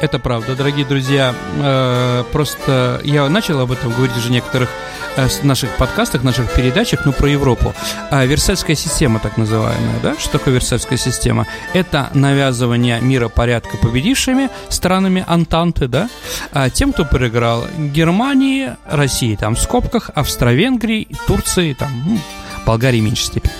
Это 0.00 0.18
правда, 0.18 0.54
дорогие 0.54 0.84
друзья. 0.84 1.34
Э, 1.58 2.24
просто 2.32 3.00
я 3.04 3.28
начал 3.28 3.60
об 3.60 3.72
этом 3.72 3.92
говорить 3.92 4.16
уже 4.16 4.28
в 4.28 4.30
некоторых 4.30 4.68
э, 5.16 5.28
наших 5.42 5.76
подкастах, 5.76 6.22
наших 6.22 6.52
передачах, 6.52 7.04
ну, 7.04 7.12
про 7.12 7.28
Европу. 7.28 7.74
А, 8.10 8.24
Версальская 8.24 8.76
система, 8.76 9.20
так 9.20 9.36
называемая, 9.36 10.00
да? 10.02 10.16
Что 10.18 10.38
такое 10.38 10.54
Версальская 10.54 10.98
система? 10.98 11.46
Это 11.72 12.10
навязывание 12.14 13.00
миропорядка 13.00 13.76
победившими 13.76 14.50
странами 14.68 15.24
Антанты, 15.26 15.88
да? 15.88 16.08
А 16.52 16.70
тем, 16.70 16.92
кто 16.92 17.04
проиграл 17.04 17.64
Германии, 17.78 18.72
России, 18.86 19.36
там, 19.36 19.54
в 19.54 19.60
скобках, 19.60 20.10
Австро-Венгрии, 20.14 21.08
Турции, 21.26 21.72
там, 21.74 22.20
Болгарии 22.66 23.00
в 23.00 23.04
меньшей 23.04 23.26
степени. 23.26 23.52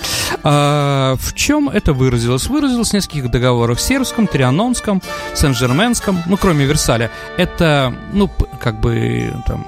А, 0.47 1.15
в 1.19 1.33
чем 1.33 1.69
это 1.69 1.93
выразилось? 1.93 2.45
Выразилось 2.45 2.91
в 2.91 2.93
нескольких 2.93 3.31
договорах 3.31 3.79
Сербском, 3.79 4.27
Трианонском, 4.27 5.01
Сен-Жерменском, 5.33 6.21
ну, 6.27 6.37
кроме 6.37 6.65
Версаля. 6.65 7.09
Это, 7.35 7.91
ну, 8.13 8.29
как 8.59 8.79
бы, 8.79 9.33
там, 9.47 9.65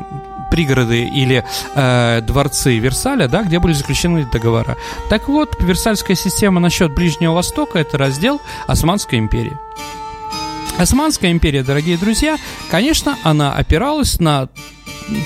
пригороды 0.51 1.03
или 1.07 1.43
э, 1.75 2.21
дворцы 2.21 2.77
Версаля, 2.77 3.27
да, 3.27 3.41
где 3.43 3.59
были 3.59 3.73
заключены 3.73 4.29
договора. 4.31 4.77
Так 5.09 5.27
вот, 5.27 5.57
Версальская 5.59 6.15
система 6.15 6.59
насчет 6.59 6.93
Ближнего 6.93 7.33
Востока– 7.33 7.79
это 7.79 7.97
раздел 7.97 8.39
Османской 8.67 9.17
империи. 9.17 9.57
Османская 10.77 11.31
империя, 11.31 11.63
дорогие 11.63 11.97
друзья, 11.97 12.37
конечно, 12.69 13.17
она 13.23 13.51
опиралась 13.51 14.19
на 14.19 14.47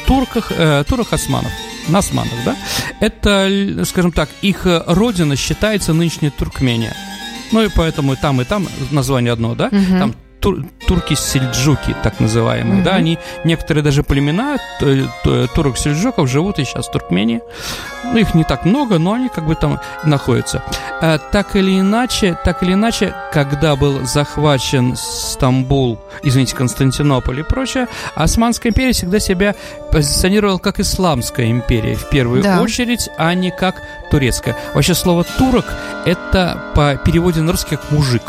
турках, 0.08 0.54
э, 0.56 0.86
турах 0.88 1.12
османов, 1.12 1.52
на 1.92 2.00
османах, 2.00 2.34
да? 2.46 2.56
Это, 3.00 3.84
скажем 3.86 4.12
так, 4.12 4.30
их 4.42 4.66
э, 4.66 4.84
родина 4.88 5.36
считается 5.36 5.94
нынешняя 5.94 6.32
Туркмения. 6.32 6.96
Ну 7.52 7.62
и 7.64 7.70
поэтому 7.70 8.14
и 8.14 8.16
там, 8.16 8.42
и 8.42 8.46
там 8.46 8.68
название 8.92 9.34
одно, 9.34 9.56
да? 9.56 9.70
Мгм. 9.72 10.00
Там 10.00 10.16
тур- 10.42 10.66
турки-сельджуки, 10.88 11.96
так 12.04 12.20
называемые, 12.20 12.84
да, 12.84 12.92
Мгм. 12.92 13.00
они, 13.00 13.18
некоторые 13.46 13.84
даже 13.84 14.04
племена 14.04 14.58
турок-сельджуков 15.56 16.30
живут 16.30 16.60
и 16.60 16.66
сейчас 16.66 16.88
в 16.88 16.92
Туркмении. 16.92 17.42
Ну, 18.04 18.18
их 18.18 18.34
не 18.34 18.44
так 18.44 18.66
много, 18.66 18.98
но 19.00 19.14
они 19.14 19.30
как 19.30 19.46
бы 19.46 19.56
там 19.56 19.80
находятся. 20.04 20.64
Э, 21.02 21.18
так 21.32 21.56
или 21.56 21.80
иначе, 21.80 22.38
так 22.44 22.64
или 22.64 22.74
иначе, 22.74 23.14
когда 23.32 23.76
был 23.76 24.04
захвачен 24.06 24.96
Стамбул, 24.98 26.00
извините, 26.24 26.56
Константинополь 26.56 27.40
и 27.40 27.44
прочее, 27.44 27.88
Османская 28.16 28.72
империя 28.72 28.92
всегда 28.92 29.20
себя 29.20 29.56
позиционировала 29.92 30.58
как 30.58 30.80
исламская 30.80 31.50
империя 31.50 31.96
в 31.96 32.10
первую 32.10 32.42
Да. 32.44 32.62
очередь, 32.62 33.10
а 33.18 33.34
не 33.34 33.52
как 33.52 33.76
турецкая. 34.10 34.58
Вообще 34.74 34.94
слово 34.96 35.24
турок 35.38 35.66
это 36.06 36.62
по 36.76 36.96
переводе 36.96 37.42
на 37.42 37.52
русский 37.52 37.76
как 37.78 37.92
мужик. 37.92 38.24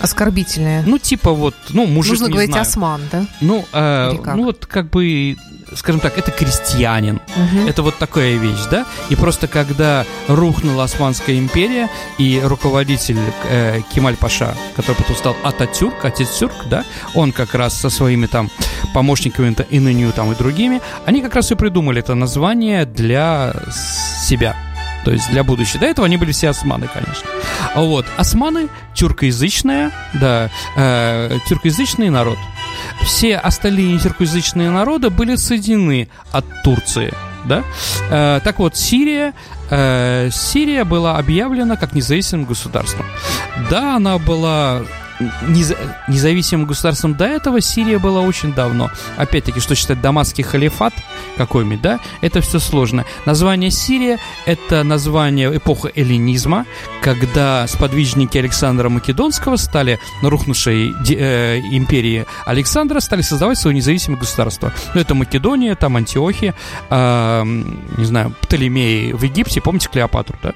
Оскорбительное. 0.00 0.82
Ну, 0.86 0.98
типа 0.98 1.32
вот, 1.32 1.54
ну, 1.70 1.86
мужик, 1.86 2.12
Нужно 2.12 2.26
не 2.26 2.32
говорить 2.32 2.50
знаю. 2.50 2.62
осман, 2.62 3.00
да? 3.10 3.26
Ну, 3.40 3.64
э, 3.72 4.12
ну 4.34 4.44
вот 4.44 4.66
как 4.66 4.90
бы, 4.90 5.36
скажем 5.74 6.00
так, 6.00 6.18
это 6.18 6.30
крестьянин. 6.30 7.20
Мгм. 7.36 7.68
Это 7.68 7.82
вот 7.82 7.98
такая 7.98 8.36
вещь, 8.36 8.66
да? 8.70 8.86
И 9.08 9.16
просто 9.16 9.48
когда 9.48 10.04
рухнула 10.28 10.84
Османская 10.84 11.38
империя, 11.38 11.88
и 12.18 12.40
руководитель 12.44 13.18
э, 13.48 13.80
Кемаль 13.92 14.16
Паша, 14.16 14.54
который 14.76 14.96
потом 14.96 15.16
стал 15.16 15.36
Ататюрк, 15.42 16.04
отец 16.04 16.30
Тюрк, 16.38 16.68
да, 16.70 16.84
он 17.14 17.32
как 17.32 17.54
раз 17.54 17.74
со 17.74 17.90
своими 17.90 18.26
там 18.26 18.50
помощниками 18.94 19.52
это 19.52 19.66
Иныню 19.70 20.12
там 20.12 20.32
и 20.32 20.36
другими, 20.36 20.80
они 21.06 21.22
как 21.22 21.34
раз 21.34 21.50
и 21.50 21.54
придумали 21.54 22.00
это 22.00 22.14
название 22.14 22.84
для 22.86 23.54
себя. 24.26 24.56
То 25.04 25.12
есть 25.12 25.30
для 25.30 25.44
будущего. 25.44 25.80
До 25.80 25.86
этого 25.86 26.06
они 26.06 26.16
были 26.16 26.32
все 26.32 26.48
османы, 26.48 26.88
конечно. 26.92 27.28
Вот. 27.74 28.06
Османы 28.16 28.68
тюркоязычная, 28.94 29.90
да, 30.14 30.50
э, 30.76 31.38
тюркоязычный 31.48 32.10
народ. 32.10 32.38
Все 33.02 33.36
остальные 33.36 33.98
тюркоязычные 33.98 34.70
народы 34.70 35.10
были 35.10 35.36
соединены 35.36 36.08
от 36.32 36.44
Турции, 36.62 37.12
да. 37.44 37.64
Э, 38.10 38.40
так 38.42 38.58
вот, 38.58 38.76
Сирия, 38.76 39.34
э, 39.70 40.30
Сирия 40.32 40.84
была 40.84 41.16
объявлена 41.18 41.76
как 41.76 41.92
независимым 41.92 42.44
государством. 42.44 43.06
Да, 43.70 43.96
она 43.96 44.18
была 44.18 44.82
нез- 45.20 45.76
независимым 46.08 46.66
государством 46.66 47.14
до 47.14 47.24
этого 47.26 47.60
Сирия 47.60 47.98
была 47.98 48.20
очень 48.20 48.52
давно. 48.52 48.90
Опять-таки, 49.16 49.60
что 49.60 49.74
считать 49.74 50.00
дамасский 50.00 50.44
халифат 50.44 50.94
какой-нибудь, 51.36 51.80
да, 51.80 52.00
это 52.20 52.40
все 52.40 52.58
сложно. 52.58 53.04
Название 53.26 53.70
Сирия– 53.70 54.18
это 54.46 54.82
название 54.84 55.56
эпохи 55.56 55.92
эллинизма, 55.94 56.66
когда 57.02 57.66
сподвижники 57.66 58.38
Александра 58.38 58.88
Македонского 58.88 59.56
стали 59.56 59.98
на 60.22 60.30
рухнувшей 60.30 60.94
э, 61.10 61.58
империи 61.70 62.26
Александра, 62.46 63.00
стали 63.00 63.22
создавать 63.22 63.58
свое 63.58 63.76
независимое 63.76 64.18
государство. 64.18 64.72
Ну, 64.94 65.00
это 65.00 65.14
Македония, 65.14 65.74
там 65.74 65.96
Антиохия, 65.96 66.54
э, 66.90 67.42
не 67.44 68.04
знаю, 68.04 68.34
Птолемеи 68.40 69.12
в 69.12 69.22
Египте, 69.22 69.60
помните 69.60 69.88
Клеопатру, 69.90 70.36
да? 70.42 70.54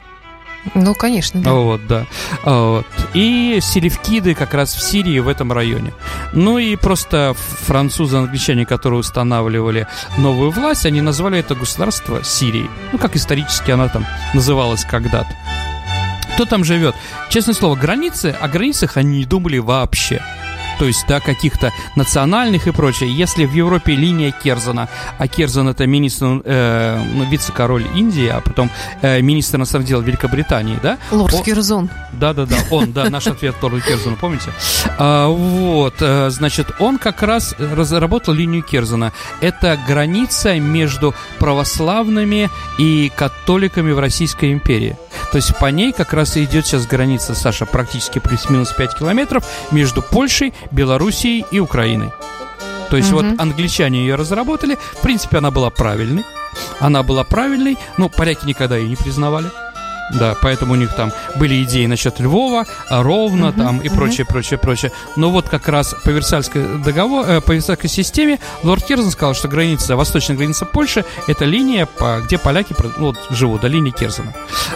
Ну, 0.75 0.95
конечно, 0.95 1.41
да. 1.41 1.53
Вот, 1.53 1.87
да. 1.87 2.07
Вот. 2.45 2.87
И 3.15 3.59
селевкиды 3.61 4.35
как 4.35 4.55
раз 4.55 4.75
в 4.75 4.81
Сирии, 4.81 5.19
в 5.19 5.29
этом 5.29 5.53
районе. 5.53 5.93
Ну 6.33 6.59
и 6.59 6.77
просто 6.77 7.35
французы, 7.37 8.17
англичане, 8.17 8.65
которые 8.65 9.01
устанавливали 9.01 9.87
новую 10.19 10.51
власть, 10.51 10.87
они 10.87 11.01
назвали 11.01 11.39
это 11.39 11.55
государство 11.55 12.23
Сирией. 12.23 12.71
Ну, 12.93 12.99
как 12.99 13.17
исторически 13.17 13.71
она 13.71 13.89
там 13.89 14.07
называлась 14.35 14.85
когда-то. 14.85 15.35
Кто 16.35 16.45
там 16.47 16.65
живет? 16.65 16.95
Честное 17.29 17.55
слово, 17.55 17.77
границы, 17.77 18.35
о 18.41 18.49
границах 18.49 18.97
они 18.97 19.19
не 19.19 19.25
думали 19.25 19.59
вообще 19.59 20.23
то 20.79 20.87
есть, 20.87 21.05
да, 21.09 21.21
каких-то 21.21 21.73
национальных 21.97 22.67
и 22.67 22.71
прочее. 22.73 23.13
Если 23.13 23.45
в 23.45 23.53
Европе 23.53 23.95
линия 23.95 24.33
Керзана, 24.33 24.89
а 25.19 25.29
Керзан 25.29 25.69
это 25.69 25.87
министр, 25.87 26.43
э, 26.45 27.03
ну, 27.15 27.25
вице-король 27.25 27.87
Индии, 27.95 28.29
а 28.29 28.41
потом 28.41 28.71
э, 29.03 29.21
министр 29.21 29.59
иностранных 29.59 29.89
дел 29.89 30.01
Великобритании, 30.01 30.79
да? 30.83 30.99
Лорд 31.11 31.35
он, 31.35 31.43
Керзон. 31.43 31.91
Да-да-да, 32.13 32.57
он, 32.71 32.93
да, 32.93 33.09
наш 33.11 33.27
ответ 33.27 33.55
лорду 33.63 33.81
Керзану, 33.81 34.17
помните? 34.17 34.51
А, 34.99 35.29
вот, 35.29 35.95
э, 36.01 36.31
значит, 36.31 36.69
он 36.79 36.99
как 36.99 37.23
раз 37.23 37.55
разработал 37.59 38.35
линию 38.35 38.63
Керзана. 38.63 39.13
Это 39.41 39.79
граница 39.87 40.59
между 40.59 41.15
православными 41.39 42.51
и 42.79 43.11
католиками 43.15 43.93
в 43.93 43.99
Российской 43.99 44.53
империи. 44.53 44.97
То 45.31 45.37
есть 45.37 45.57
по 45.59 45.67
ней 45.67 45.93
как 45.93 46.13
раз 46.13 46.37
и 46.37 46.45
идет 46.45 46.67
сейчас 46.67 46.87
граница, 46.87 47.35
Саша, 47.35 47.67
практически 47.67 48.19
плюс-минус 48.19 48.73
5 48.73 48.99
километров 48.99 49.45
между 49.71 50.03
Польшей, 50.03 50.53
Белоруссией 50.71 51.45
и 51.51 51.61
Украиной. 51.61 52.11
То 52.91 52.97
есть 52.97 53.13
угу. 53.13 53.23
вот 53.23 53.41
англичане 53.41 54.01
ее 54.01 54.17
разработали, 54.17 54.77
в 54.93 55.01
принципе, 55.01 55.39
она 55.39 55.51
была 55.51 55.71
правильной. 55.71 56.25
Она 56.81 57.03
была 57.03 57.25
правильной, 57.25 57.79
но 57.97 58.09
поляки 58.09 58.45
никогда 58.45 58.77
ее 58.77 58.89
не 58.89 58.97
признавали. 58.97 59.51
Да, 60.11 60.37
поэтому 60.41 60.73
у 60.73 60.77
них 60.77 60.95
там 60.95 61.13
были 61.37 61.63
идеи 61.65 61.87
насчет 61.87 62.21
Львова, 62.21 62.67
а 62.89 63.03
Ровно 63.03 63.47
uh-huh, 63.47 63.57
там 63.57 63.79
и 63.79 63.89
uh-huh. 63.89 63.95
прочее, 63.95 64.27
прочее, 64.27 64.59
прочее. 64.59 64.93
Но 65.17 65.31
вот 65.31 65.49
как 65.49 65.69
раз 65.69 65.95
по 66.05 66.11
Версальской, 66.11 66.79
договор, 66.79 67.25
э, 67.27 67.41
по 67.41 67.53
Версальской 67.53 67.89
системе 67.89 68.39
лорд 68.63 68.85
Керзен 68.85 69.11
сказал, 69.11 69.35
что 69.35 69.49
граница, 69.49 69.97
восточная 69.97 70.37
граница 70.37 70.65
Польши 70.65 71.05
это 71.29 71.45
линия, 71.45 71.87
по, 71.87 72.21
где 72.25 72.39
поляки 72.39 72.75
ну, 72.99 73.07
вот, 73.07 73.17
живут, 73.31 73.63
да, 73.63 73.69
линия 73.69 73.93
Керзена. 73.93 74.35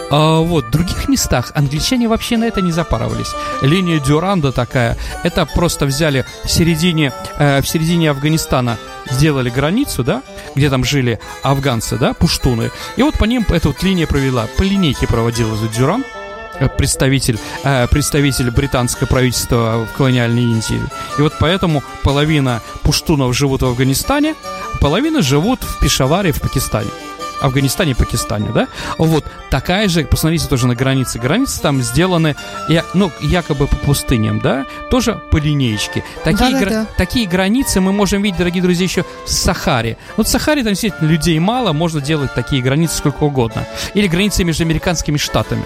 А, 0.09 0.39
вот, 0.39 0.65
в 0.65 0.71
других 0.71 1.07
местах 1.07 1.51
англичане 1.55 2.07
вообще 2.07 2.37
на 2.37 2.45
это 2.45 2.61
не 2.61 2.71
запарывались. 2.71 3.33
Линия 3.61 3.99
Дюранда 3.99 4.51
такая, 4.51 4.97
это 5.23 5.45
просто 5.45 5.85
взяли 5.85 6.25
в 6.43 6.51
середине, 6.51 7.13
э, 7.37 7.61
в 7.61 7.67
середине 7.67 8.11
Афганистана 8.11 8.77
сделали 9.11 9.49
границу, 9.49 10.03
да, 10.03 10.23
где 10.55 10.69
там 10.69 10.83
жили 10.83 11.19
афганцы, 11.43 11.97
да, 11.97 12.13
пуштуны, 12.13 12.71
и 12.95 13.03
вот 13.03 13.17
по 13.17 13.25
ним 13.25 13.45
эта 13.49 13.69
вот 13.69 13.83
линия 13.83 14.07
провела, 14.07 14.47
по 14.57 14.63
линейке 14.63 15.07
проводила 15.07 15.55
за 15.55 15.67
Дюран, 15.67 16.03
э, 16.59 16.69
представитель, 16.69 17.39
э, 17.63 17.87
представитель 17.87 18.51
британского 18.51 19.07
правительства 19.07 19.85
в 19.85 19.97
колониальной 19.97 20.43
Индии. 20.43 20.81
И 21.17 21.21
вот 21.21 21.33
поэтому 21.39 21.83
половина 22.03 22.61
пуштунов 22.83 23.35
живут 23.35 23.61
в 23.61 23.65
Афганистане, 23.65 24.35
половина 24.79 25.21
живут 25.21 25.63
в 25.63 25.79
Пешаваре 25.79 26.31
в 26.31 26.41
Пакистане. 26.41 26.89
Афганистане 27.41 27.91
и 27.91 27.93
Пакистане, 27.93 28.49
да? 28.53 28.67
Вот 28.97 29.25
такая 29.49 29.87
же, 29.87 30.03
посмотрите 30.03 30.47
тоже 30.47 30.67
на 30.67 30.75
границы. 30.75 31.19
Границы 31.19 31.61
там 31.61 31.81
сделаны, 31.81 32.35
я, 32.69 32.83
ну, 32.93 33.11
якобы 33.21 33.67
по 33.67 33.75
пустыням, 33.77 34.39
да? 34.39 34.65
Тоже 34.89 35.21
по 35.31 35.37
линеечке. 35.37 36.03
Такие, 36.23 36.51
да, 36.51 36.59
да, 36.59 36.59
гра- 36.59 36.69
да. 36.71 36.87
такие 36.97 37.27
границы 37.27 37.81
мы 37.81 37.91
можем 37.91 38.21
видеть, 38.21 38.37
дорогие 38.37 38.61
друзья, 38.63 38.85
еще 38.85 39.05
в 39.25 39.29
Сахаре. 39.29 39.97
Вот 40.15 40.27
в 40.27 40.29
Сахаре 40.29 40.63
там 40.63 40.73
действительно 40.73 41.07
людей 41.07 41.37
мало, 41.39 41.73
можно 41.73 42.01
делать 42.01 42.33
такие 42.33 42.61
границы 42.61 42.97
сколько 42.97 43.23
угодно. 43.23 43.65
Или 43.93 44.07
границы 44.07 44.43
между 44.43 44.63
американскими 44.63 45.17
штатами 45.17 45.63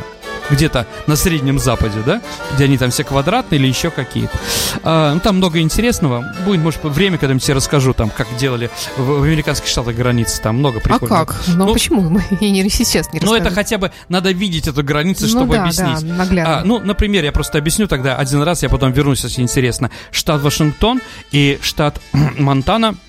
где-то 0.51 0.85
на 1.07 1.15
Среднем 1.15 1.59
Западе, 1.59 1.99
да, 2.05 2.21
где 2.53 2.65
они 2.65 2.77
там 2.77 2.91
все 2.91 3.03
квадратные 3.03 3.59
или 3.59 3.67
еще 3.67 3.89
какие-то. 3.89 4.37
А, 4.83 5.13
ну, 5.13 5.19
там 5.19 5.37
много 5.37 5.59
интересного. 5.59 6.33
Будет, 6.45 6.61
может, 6.61 6.83
время, 6.83 7.17
когда 7.17 7.33
я 7.33 7.39
тебе 7.39 7.55
расскажу, 7.55 7.93
там, 7.93 8.09
как 8.09 8.27
делали 8.37 8.69
в, 8.97 9.03
в 9.03 9.23
американских 9.23 9.67
штатах 9.67 9.95
границы, 9.95 10.41
там 10.41 10.57
много 10.57 10.79
прикольного. 10.79 11.21
А 11.21 11.25
как? 11.25 11.35
Ну, 11.47 11.65
ну 11.67 11.73
почему 11.73 12.01
мы 12.01 12.23
не 12.41 12.69
сейчас 12.69 13.11
не 13.13 13.19
Ну, 13.21 13.33
это 13.33 13.49
хотя 13.49 13.77
бы 13.77 13.91
надо 14.09 14.31
видеть 14.31 14.67
эту 14.67 14.83
границу, 14.83 15.23
ну 15.23 15.29
чтобы 15.29 15.45
ну, 15.45 15.53
да, 15.53 15.61
объяснить. 15.63 16.07
Да, 16.07 16.15
наглядно. 16.15 16.59
А, 16.59 16.63
ну, 16.63 16.79
например, 16.79 17.23
я 17.23 17.31
просто 17.31 17.57
объясню 17.57 17.87
тогда 17.87 18.15
один 18.15 18.41
раз, 18.41 18.63
я 18.63 18.69
потом 18.69 18.91
вернусь, 18.91 19.23
если 19.23 19.41
интересно. 19.41 19.89
Штат 20.11 20.41
Вашингтон 20.41 21.01
и 21.31 21.59
штат 21.61 21.99
Монтана– 22.37 22.95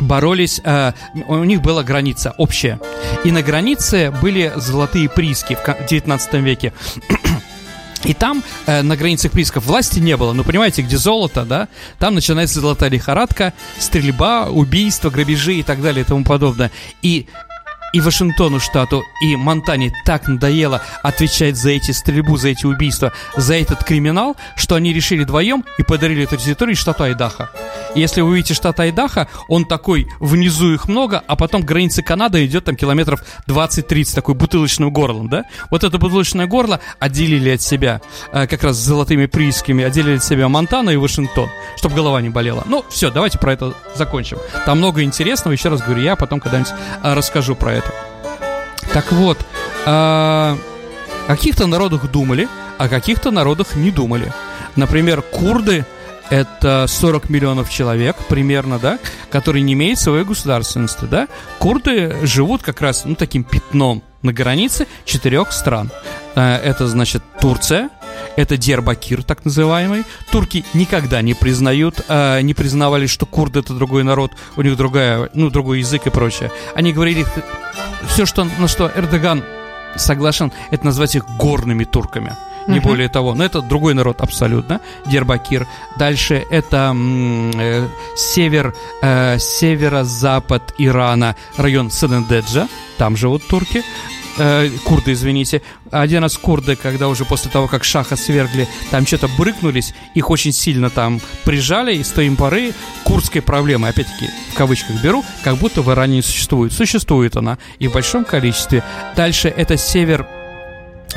боролись, 0.00 0.60
э, 0.64 0.92
у 1.28 1.44
них 1.44 1.62
была 1.62 1.82
граница 1.82 2.34
общая. 2.38 2.80
И 3.24 3.30
на 3.30 3.42
границе 3.42 4.10
были 4.22 4.52
золотые 4.56 5.08
прииски 5.08 5.54
в 5.54 5.86
19 5.86 6.34
веке. 6.34 6.72
И 8.04 8.14
там 8.14 8.42
э, 8.66 8.82
на 8.82 8.96
границах 8.96 9.30
приисков 9.30 9.64
власти 9.66 10.00
не 10.00 10.16
было. 10.16 10.32
Ну, 10.32 10.42
понимаете, 10.42 10.82
где 10.82 10.96
золото, 10.96 11.44
да? 11.44 11.68
Там 11.98 12.14
начинается 12.14 12.60
золотая 12.60 12.90
лихорадка, 12.90 13.52
стрельба, 13.78 14.48
убийства, 14.48 15.10
грабежи 15.10 15.54
и 15.54 15.62
так 15.62 15.80
далее 15.80 16.02
и 16.02 16.06
тому 16.06 16.24
подобное. 16.24 16.72
И 17.02 17.26
и 17.92 18.00
Вашингтону 18.00 18.58
штату, 18.60 19.04
и 19.20 19.36
Монтане 19.36 19.92
так 20.04 20.28
надоело 20.28 20.82
отвечать 21.02 21.56
за 21.56 21.70
эти 21.70 21.90
стрельбу, 21.90 22.36
за 22.36 22.48
эти 22.48 22.66
убийства, 22.66 23.12
за 23.36 23.54
этот 23.54 23.84
криминал, 23.84 24.36
что 24.56 24.74
они 24.76 24.92
решили 24.92 25.24
вдвоем 25.24 25.64
и 25.78 25.82
подарили 25.82 26.24
эту 26.24 26.36
территорию 26.36 26.76
штату 26.76 27.04
Айдаха. 27.04 27.50
Если 27.94 28.22
вы 28.22 28.30
увидите 28.30 28.54
штат 28.54 28.80
Айдаха, 28.80 29.28
он 29.48 29.66
такой, 29.66 30.06
внизу 30.18 30.72
их 30.72 30.88
много, 30.88 31.22
а 31.26 31.36
потом 31.36 31.62
граница 31.62 32.02
Канады 32.02 32.44
идет 32.46 32.64
там 32.64 32.76
километров 32.76 33.22
20-30, 33.46 34.14
такой 34.14 34.34
бутылочным 34.34 34.90
горлом, 34.90 35.28
да? 35.28 35.44
Вот 35.70 35.84
это 35.84 35.98
бутылочное 35.98 36.46
горло 36.46 36.80
отделили 36.98 37.50
от 37.50 37.60
себя, 37.60 38.00
э, 38.32 38.46
как 38.46 38.64
раз 38.64 38.76
золотыми 38.76 39.26
приисками, 39.26 39.84
отделили 39.84 40.16
от 40.16 40.24
себя 40.24 40.48
Монтана 40.48 40.90
и 40.90 40.96
Вашингтон, 40.96 41.50
чтобы 41.76 41.96
голова 41.96 42.22
не 42.22 42.30
болела. 42.30 42.62
Ну, 42.66 42.84
все, 42.88 43.10
давайте 43.10 43.38
про 43.38 43.52
это 43.52 43.74
закончим. 43.94 44.38
Там 44.64 44.78
много 44.78 45.02
интересного, 45.02 45.52
еще 45.52 45.68
раз 45.68 45.82
говорю, 45.82 46.02
я 46.02 46.16
потом 46.16 46.40
когда-нибудь 46.40 46.72
э, 47.02 47.14
расскажу 47.14 47.54
про 47.54 47.74
это 47.74 47.81
это. 47.84 48.92
Так 48.92 49.12
вот, 49.12 49.38
о 49.86 50.56
каких-то 51.26 51.66
народах 51.66 52.10
думали, 52.10 52.48
о 52.78 52.88
каких-то 52.88 53.30
народах 53.30 53.74
не 53.74 53.90
думали. 53.90 54.32
Например, 54.76 55.22
курды 55.22 55.84
это 56.30 56.86
40 56.88 57.28
миллионов 57.28 57.68
человек 57.68 58.16
примерно, 58.28 58.78
да, 58.78 58.98
которые 59.30 59.62
не 59.62 59.74
имеют 59.74 59.98
своей 59.98 60.24
государственности, 60.24 61.04
да. 61.04 61.28
Курды 61.58 62.16
живут 62.26 62.62
как 62.62 62.80
раз, 62.80 63.04
ну, 63.04 63.14
таким 63.14 63.44
пятном 63.44 64.02
на 64.22 64.32
границе 64.32 64.86
четырех 65.04 65.52
стран. 65.52 65.90
Э, 66.34 66.56
это, 66.56 66.86
значит, 66.86 67.22
Турция, 67.40 67.90
это 68.36 68.56
Дербакир, 68.56 69.22
так 69.22 69.44
называемый. 69.44 70.04
Турки 70.30 70.64
никогда 70.74 71.22
не 71.22 71.34
признают, 71.34 72.04
э, 72.08 72.40
не 72.42 72.54
признавали, 72.54 73.06
что 73.06 73.26
курды 73.26 73.60
это 73.60 73.74
другой 73.74 74.04
народ, 74.04 74.32
у 74.56 74.62
них 74.62 74.76
другая, 74.76 75.30
ну, 75.34 75.50
другой 75.50 75.80
язык 75.80 76.06
и 76.06 76.10
прочее. 76.10 76.50
Они 76.74 76.92
говорили, 76.92 77.26
все, 78.08 78.26
что, 78.26 78.44
на 78.44 78.68
что 78.68 78.90
Эрдоган 78.94 79.42
соглашен, 79.96 80.52
это 80.70 80.84
назвать 80.84 81.14
их 81.14 81.24
горными 81.38 81.84
турками. 81.84 82.36
Не 82.68 82.78
uh-huh. 82.78 82.82
более 82.82 83.08
того. 83.08 83.34
Но 83.34 83.44
это 83.44 83.60
другой 83.60 83.92
народ 83.94 84.20
абсолютно. 84.20 84.80
Дербакир. 85.06 85.66
Дальше 85.98 86.44
это 86.48 86.94
э, 86.94 87.88
север, 88.16 88.72
э, 89.02 89.38
северо-запад 89.38 90.74
Ирана, 90.78 91.34
район 91.56 91.90
Сенендеджа. 91.90 92.68
Там 92.98 93.16
живут 93.16 93.46
турки 93.48 93.82
э, 94.38 94.70
курды, 94.84 95.12
извините. 95.12 95.62
Один 95.90 96.22
раз 96.22 96.36
курды, 96.38 96.76
когда 96.76 97.08
уже 97.08 97.24
после 97.24 97.50
того, 97.50 97.68
как 97.68 97.84
Шаха 97.84 98.16
свергли, 98.16 98.68
там 98.90 99.06
что-то 99.06 99.28
брыкнулись, 99.38 99.94
их 100.14 100.30
очень 100.30 100.52
сильно 100.52 100.90
там 100.90 101.20
прижали, 101.44 101.94
и 101.96 102.02
с 102.02 102.10
той 102.10 102.30
поры 102.30 102.72
курдской 103.04 103.42
проблемы, 103.42 103.88
опять-таки, 103.88 104.30
в 104.52 104.56
кавычках 104.56 105.02
беру, 105.02 105.24
как 105.44 105.56
будто 105.56 105.82
в 105.82 105.90
Иране 105.92 106.16
не 106.16 106.22
существует. 106.22 106.72
Существует 106.72 107.36
она, 107.36 107.58
и 107.78 107.88
в 107.88 107.92
большом 107.92 108.24
количестве. 108.24 108.82
Дальше 109.16 109.48
это 109.48 109.76
север, 109.76 110.26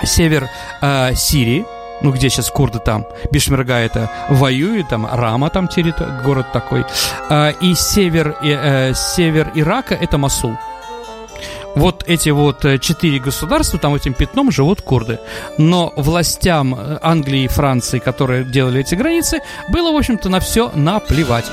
север 0.03 0.49
э, 0.81 1.15
Сирии, 1.15 1.65
ну, 2.01 2.11
где 2.11 2.29
сейчас 2.29 2.49
курды 2.49 2.79
там, 2.79 3.05
Бишмерга 3.31 3.75
это 3.75 4.11
воюет, 4.29 4.89
там 4.89 5.07
Рама 5.11 5.49
там 5.49 5.67
территория, 5.67 6.21
город 6.23 6.51
такой, 6.51 6.85
а, 7.29 7.49
и 7.49 7.73
север, 7.73 8.35
и, 8.43 8.49
э, 8.49 8.93
север 8.93 9.51
Ирака 9.55 9.95
это 9.95 10.17
Масул. 10.17 10.57
Вот 11.75 12.03
эти 12.07 12.29
вот 12.29 12.63
э, 12.65 12.79
четыре 12.79 13.19
государства, 13.19 13.77
там 13.77 13.95
этим 13.95 14.13
пятном 14.13 14.51
живут 14.51 14.81
курды. 14.81 15.19
Но 15.57 15.93
властям 15.95 16.73
э, 16.73 16.99
Англии 17.01 17.43
и 17.43 17.47
Франции, 17.47 17.99
которые 17.99 18.43
делали 18.43 18.81
эти 18.81 18.95
границы, 18.95 19.41
было, 19.69 19.91
в 19.91 19.97
общем-то, 19.97 20.29
на 20.29 20.39
все 20.39 20.71
наплевать 20.73 21.45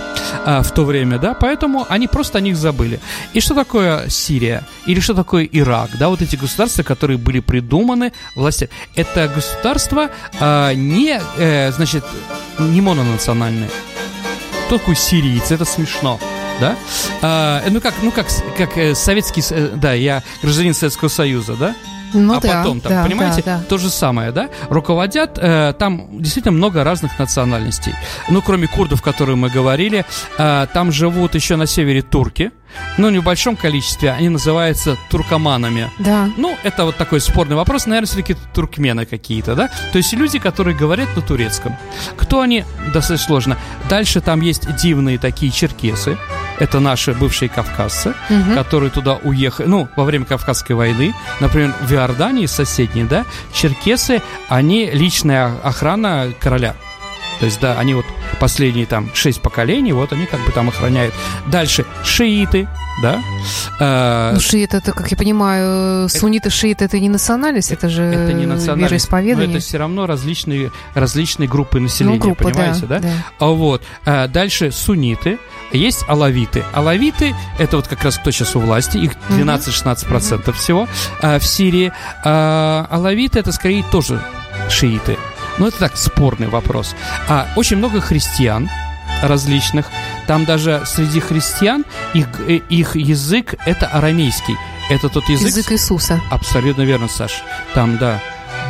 а, 0.45 0.63
в 0.63 0.71
то 0.73 0.85
время, 0.85 1.19
да, 1.19 1.35
поэтому 1.35 1.87
они 1.89 2.09
просто 2.09 2.39
о 2.39 2.41
них 2.41 2.57
забыли. 2.57 3.01
И 3.33 3.41
что 3.41 3.55
такое 3.55 4.09
Сирия? 4.09 4.65
Или 4.87 5.01
что 5.01 5.15
такое 5.15 5.45
Ирак? 5.45 5.91
Да, 5.99 6.09
вот 6.09 6.23
эти 6.23 6.37
государства, 6.37 6.83
которые 6.83 7.19
были 7.19 7.41
придуманы 7.41 8.13
власти. 8.37 8.71
Это 8.95 9.29
государства 9.29 10.11
а, 10.41 10.73
не, 10.73 11.21
э, 11.37 11.73
значит, 11.73 12.05
не 12.59 12.81
мононациональные. 12.81 13.71
Кто 14.67 14.79
такой 14.79 14.97
сирийцы? 14.97 15.55
Это 15.55 15.65
смешно 15.65 16.19
да? 16.63 16.77
А, 17.23 17.63
ну 17.69 17.81
как, 17.81 17.95
ну 18.03 18.13
как, 18.13 18.27
как 18.57 18.79
э, 18.79 18.95
советский, 18.95 19.43
э, 19.51 19.71
да, 19.75 19.95
я 19.95 20.23
гражданин 20.43 20.75
Советского 20.75 21.09
Союза, 21.09 21.57
да? 21.57 21.75
Ну, 22.15 22.35
а 22.35 22.41
да, 22.41 22.59
потом 22.59 22.81
там, 22.81 22.93
да, 22.93 23.05
понимаете, 23.05 23.43
да, 23.45 23.59
да. 23.59 23.65
то 23.65 23.79
же 23.79 23.91
самое, 23.91 24.33
да? 24.33 24.49
Руководят 24.69 25.39
э, 25.39 25.75
там 25.79 26.23
действительно 26.23 26.53
много 26.53 26.85
разных 26.85 27.19
национальностей. 27.19 27.95
Ну, 28.29 28.43
кроме 28.43 28.69
курдов, 28.69 29.03
которые 29.03 29.37
мы 29.37 29.49
говорили, 29.49 30.05
э, 30.39 30.67
там 30.73 30.93
живут 30.93 31.35
еще 31.35 31.57
на 31.57 31.67
севере 31.67 32.03
турки. 32.03 32.53
Ну, 32.99 33.09
в 33.09 33.13
небольшом 33.13 33.57
количестве 33.57 34.11
они 34.11 34.29
называются 34.29 34.97
туркоманами. 35.11 35.91
Да. 35.99 36.29
Ну, 36.37 36.57
это 36.63 36.85
вот 36.85 36.97
такой 36.97 37.21
спорный 37.21 37.57
вопрос. 37.57 37.87
Наверное, 37.87 38.07
все-таки 38.07 38.37
туркмены 38.55 39.07
какие-то, 39.07 39.55
да? 39.55 39.71
То 39.93 39.99
есть 39.99 40.13
люди, 40.13 40.39
которые 40.39 40.77
говорят 40.77 41.09
на 41.17 41.23
турецком. 41.23 41.77
Кто 42.17 42.41
они? 42.41 42.65
Достаточно 42.93 43.27
сложно. 43.27 43.59
Дальше 43.89 44.21
там 44.21 44.41
есть 44.41 44.75
дивные 44.77 45.19
такие 45.19 45.51
черкесы. 45.53 46.19
Это 46.59 46.81
наши 46.81 47.13
бывшие 47.15 47.49
кавказцы, 47.49 48.15
Мгм. 48.29 48.55
которые 48.55 48.91
туда 48.91 49.15
уехали, 49.23 49.67
ну, 49.67 49.89
во 49.97 50.05
время 50.05 50.25
Кавказской 50.27 50.73
войны, 50.73 51.15
например, 51.41 51.75
в 51.81 51.93
Иордании 51.93 52.47
соседней, 52.47 53.05
да, 53.05 53.25
черкесы, 53.53 54.23
они 54.49 54.91
личная 54.93 55.53
охрана 55.65 56.29
короля. 56.41 56.75
То 57.43 57.47
есть, 57.47 57.59
да, 57.61 57.77
они 57.77 57.93
вот 57.95 58.05
последние 58.39 58.87
там 58.87 59.11
шесть 59.15 59.43
поколений, 59.43 59.93
вот 59.93 60.13
они 60.13 60.27
как 60.27 60.39
бы 60.47 60.53
там 60.53 60.69
охраняют. 60.69 61.13
Дальше 61.49 61.85
шииты, 62.05 62.69
да. 63.03 63.21
Э, 63.81 64.31
Ну, 64.35 64.39
шиит 64.39 64.75
это, 64.75 64.93
как 64.93 65.11
я 65.11 65.17
понимаю, 65.17 66.09
сунниты, 66.09 66.51
шииты 66.51 66.85
это 66.85 67.01
не 67.01 67.09
национальность, 67.09 67.73
это 67.73 67.89
же 67.89 68.05
это 68.05 68.33
не 68.33 68.47
национальность, 68.47 68.69
но 68.69 68.87
вероисповедание. 68.87 69.57
это 69.57 69.59
все 69.59 69.79
равно 69.79 70.07
различные, 70.07 70.71
различные 70.95 71.49
группы 71.49 71.81
населения, 71.81 72.15
ну, 72.15 72.21
группа, 72.21 72.45
понимаете, 72.45 72.87
да? 72.87 73.01
А 73.41 73.47
Вот. 73.49 73.83
А, 74.05 74.29
Дальше 74.29 74.71
сунниты, 74.71 75.41
есть 75.73 76.05
алавиты. 76.07 76.63
Алавиты– 76.73 77.35
это 77.59 77.75
вот 77.79 77.89
как 77.89 78.05
раз 78.05 78.19
кто 78.19 78.31
сейчас 78.31 78.55
у 78.55 78.61
власти, 78.61 78.99
их 78.99 79.15
12-16% 79.31 80.53
всего 80.53 80.87
а, 81.21 81.41
в 81.41 81.45
Сирии. 81.45 81.93
Алавиты– 82.23 83.39
это 83.41 83.51
скорее 83.51 83.85
тоже 83.91 84.23
шииты. 84.71 85.19
Но 85.59 85.69
это 85.69 85.79
так, 85.79 85.97
спорный 85.97 86.49
вопрос. 86.49 86.95
А 87.29 87.49
очень 87.57 87.77
много 87.77 88.01
христиан 88.01 88.69
различных. 89.23 89.87
Там 90.27 90.45
даже 90.45 90.83
среди 90.87 91.21
христиан 91.21 91.85
их, 92.15 92.29
э, 92.49 92.61
их 92.69 92.97
язык– 92.97 93.55
это 93.67 93.87
арамейский. 93.87 94.57
Это 94.91 95.09
тот 95.09 95.29
язык, 95.29 95.49
Язык 95.49 95.73
Иисуса. 95.73 96.21
Абсолютно 96.31 96.83
верно, 96.83 97.09
Саш. 97.09 97.43
Там, 97.75 97.99
да, 97.99 98.21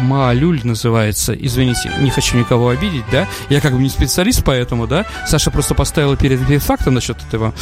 Маалюль 0.03 0.61
называется. 0.65 1.33
Извините, 1.33 1.91
не 2.01 2.11
хочу 2.11 2.37
никого 2.37 2.69
обидеть, 2.69 3.05
да? 3.11 3.27
Я 3.49 3.61
как 3.61 3.73
бы 3.73 3.83
не 3.83 3.89
специалист, 3.89 4.43
поэтому, 4.45 4.87
да? 4.87 5.07
Саша 5.27 5.51
просто 5.51 5.75
поставила 5.75 6.17
перед, 6.17 6.47
перед 6.47 6.63
фактом 6.63 6.95
насчет 6.95 7.17
этого 7.27 7.55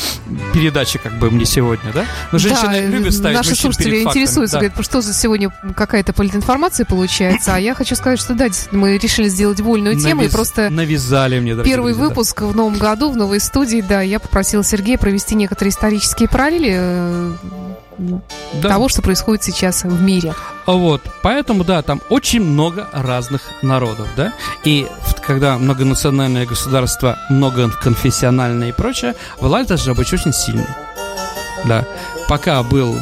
передачи, 0.52 0.98
как 0.98 1.18
бы 1.18 1.30
мне 1.30 1.44
сегодня, 1.44 1.92
да? 1.92 2.04
Но 2.32 2.38
женщины 2.38 2.72
да, 2.72 2.80
любят 2.80 3.14
ставить 3.14 3.36
наши 3.36 3.54
слушатели 3.54 3.90
перед 3.90 4.04
фактами, 4.04 4.22
интересуются, 4.22 4.56
да. 4.56 4.60
говорят, 4.66 4.84
что 4.84 5.00
за 5.00 5.14
сегодня 5.14 5.52
какая-то 5.76 6.12
политинформация 6.12 6.86
получается, 6.86 7.54
а 7.54 7.58
я 7.58 7.74
хочу 7.74 7.94
сказать, 7.94 8.18
что 8.18 8.34
да, 8.34 8.48
мы 8.72 8.98
решили 8.98 9.28
сделать 9.28 9.60
вольную 9.60 9.98
тему, 9.98 10.22
и 10.22 10.28
просто 10.28 10.70
навязали 10.70 11.38
мне, 11.40 11.54
первый 11.62 11.92
друзья, 11.92 12.02
да. 12.02 12.08
выпуск 12.08 12.42
в 12.42 12.56
новом 12.56 12.78
году 12.78 13.10
в 13.10 13.16
новой 13.16 13.40
студии, 13.40 13.80
да, 13.86 14.00
я 14.00 14.18
попросила 14.18 14.64
Сергея 14.64 14.98
провести 14.98 15.34
некоторые 15.34 15.70
исторические 15.70 16.28
параллели 16.28 16.72
э, 16.72 17.32
Да. 18.54 18.68
того, 18.68 18.88
что 18.88 19.02
происходит 19.02 19.42
сейчас 19.44 19.84
в 19.84 20.02
мире. 20.02 20.34
А 20.66 20.72
Вот, 20.72 21.02
поэтому, 21.22 21.64
да, 21.64 21.82
там 21.82 22.00
очень 22.08 22.42
много 22.42 22.88
разных 22.92 23.42
народов, 23.62 24.08
да, 24.16 24.32
и 24.64 24.86
когда 25.22 25.58
многонациональное 25.58 26.46
государство, 26.46 27.18
многоконфессиональное 27.28 28.70
и 28.70 28.72
прочее, 28.72 29.14
власть 29.38 29.68
должна 29.68 29.94
быть 29.94 30.12
очень 30.12 30.32
сильной, 30.32 30.66
да. 31.66 31.86
Пока 32.28 32.62
был, 32.62 32.96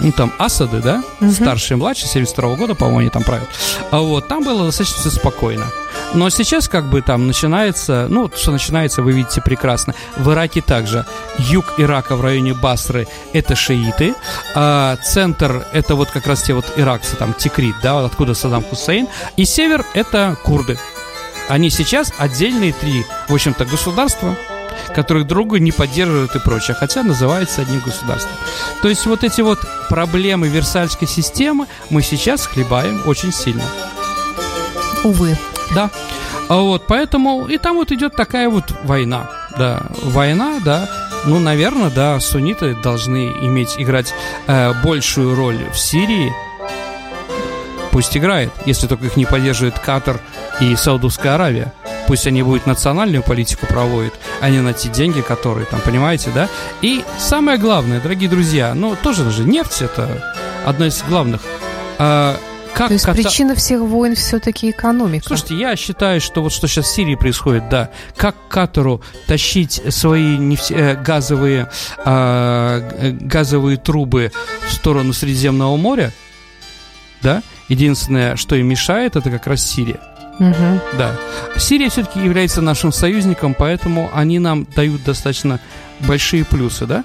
ну, 0.00 0.12
там, 0.12 0.32
Асады, 0.38 0.80
да, 0.80 1.02
Мгм. 1.20 1.32
старший 1.32 1.76
и 1.76 1.78
младший, 1.78 2.08
72 2.08 2.56
года, 2.56 2.74
по-моему, 2.74 3.00
они 3.00 3.10
там 3.10 3.22
правят, 3.22 3.48
а 3.90 4.00
вот, 4.00 4.28
там 4.28 4.42
было 4.44 4.66
достаточно 4.66 5.10
спокойно. 5.10 5.66
Но 6.14 6.28
сейчас 6.30 6.68
как 6.68 6.86
бы 6.86 7.02
там 7.02 7.26
начинается, 7.26 8.06
ну, 8.08 8.30
что 8.34 8.50
начинается, 8.50 9.02
вы 9.02 9.12
видите 9.12 9.40
прекрасно. 9.40 9.94
В 10.16 10.32
Ираке 10.32 10.60
также. 10.60 11.06
Юг 11.38 11.74
Ирака 11.78 12.16
в 12.16 12.20
районе 12.20 12.52
Басры– 12.54 13.06
это 13.32 13.54
шииты, 13.54 14.14
а 14.54 14.96
центр– 14.96 15.66
это 15.72 15.94
вот 15.94 16.10
как 16.10 16.26
раз 16.26 16.42
те 16.42 16.54
вот 16.54 16.64
иракцы, 16.76 17.16
там, 17.16 17.32
Тикрит, 17.34 17.76
да, 17.82 17.94
вот 17.94 18.06
откуда 18.10 18.34
Саддам 18.34 18.64
Хусейн, 18.64 19.08
и 19.36 19.44
север– 19.44 19.84
это 19.94 20.36
курды. 20.42 20.78
Они 21.48 21.70
сейчас 21.70 22.12
отдельные 22.18 22.72
три, 22.72 23.04
в 23.28 23.34
общем-то, 23.34 23.64
государства, 23.64 24.36
которые 24.94 25.24
друг 25.24 25.40
друга 25.40 25.58
не 25.58 25.72
поддерживают 25.72 26.36
и 26.36 26.38
прочее, 26.38 26.76
хотя 26.78 27.02
называются 27.02 27.62
одним 27.62 27.80
государством. 27.80 28.32
То 28.82 28.88
есть 28.88 29.06
вот 29.06 29.24
эти 29.24 29.40
вот 29.40 29.58
проблемы 29.88 30.48
Версальской 30.48 31.08
системы 31.08 31.66
мы 31.88 32.02
сейчас 32.02 32.46
хлебаем 32.46 33.02
очень 33.06 33.32
сильно. 33.32 33.64
Увы. 35.02 35.36
Да. 35.74 35.90
А 36.48 36.56
вот, 36.56 36.86
поэтому 36.86 37.46
и 37.46 37.56
там 37.56 37.76
вот 37.76 37.90
идет 37.90 38.14
такая 38.16 38.50
вот 38.50 38.64
война. 38.84 39.30
Да, 39.58 39.82
война, 40.02 40.60
да. 40.62 40.88
Ну, 41.24 41.38
наверное, 41.38 41.90
да, 41.90 42.20
сунниты 42.20 42.74
должны 42.74 43.28
иметь, 43.42 43.76
играть 43.78 44.14
э, 44.46 44.72
большую 44.84 45.34
роль 45.34 45.58
в 45.72 45.78
Сирии. 45.78 46.32
Пусть 47.92 48.16
играет, 48.16 48.52
если 48.66 48.86
только 48.86 49.06
их 49.06 49.16
не 49.16 49.24
поддерживает 49.24 49.78
Катар 49.78 50.20
и 50.60 50.76
Саудовская 50.76 51.34
Аравия. 51.34 51.72
Пусть 52.10 52.26
они 52.26 52.42
будут 52.42 52.66
национальную 52.66 53.22
политику 53.22 53.66
проводят, 53.66 54.12
а 54.40 54.50
не 54.50 54.58
на 54.58 54.72
те 54.72 54.88
деньги, 54.88 55.20
которые 55.20 55.64
там, 55.64 55.80
понимаете, 55.80 56.32
да? 56.34 56.48
И 56.82 57.04
самое 57.20 57.56
главное, 57.56 58.00
дорогие 58.00 58.28
друзья, 58.28 58.74
ну, 58.74 58.96
тоже 59.00 59.30
же 59.30 59.44
нефть 59.44 59.82
это 59.82 60.34
одно 60.66 60.86
из 60.86 61.04
главных. 61.04 61.40
А, 62.00 62.36
как 62.74 62.88
То 62.88 62.94
есть 62.94 63.06
Ката- 63.06 63.22
причина 63.22 63.54
всех 63.54 63.82
войн 63.82 64.16
все-таки 64.16 64.70
экономика. 64.70 65.24
Слушайте, 65.24 65.54
я 65.54 65.76
считаю, 65.76 66.20
что 66.20 66.42
вот 66.42 66.52
что 66.52 66.66
сейчас 66.66 66.86
в 66.86 66.92
Сирии 66.92 67.14
происходит, 67.14 67.68
да, 67.68 67.90
как 68.16 68.34
Катару 68.48 69.02
тащить 69.28 69.80
свои 69.94 70.36
нефть- 70.36 70.72
э, 70.72 70.96
газовые, 70.96 71.70
э, 72.04 73.12
газовые 73.20 73.76
трубы 73.76 74.32
в 74.66 74.72
сторону 74.72 75.12
Средиземного 75.12 75.76
моря, 75.76 76.12
да, 77.22 77.44
единственное, 77.68 78.34
что 78.34 78.56
им 78.56 78.66
мешает, 78.66 79.14
это 79.14 79.30
как 79.30 79.46
раз 79.46 79.64
Сирия. 79.64 80.00
Мгм. 80.40 80.80
Да. 80.96 81.14
Сирия 81.58 81.90
все-таки 81.90 82.18
является 82.18 82.62
нашим 82.62 82.92
союзником, 82.92 83.54
поэтому 83.54 84.10
они 84.14 84.38
нам 84.38 84.66
дают 84.74 85.04
достаточно 85.04 85.60
большие 86.00 86.46
плюсы, 86.46 86.86
да? 86.86 87.04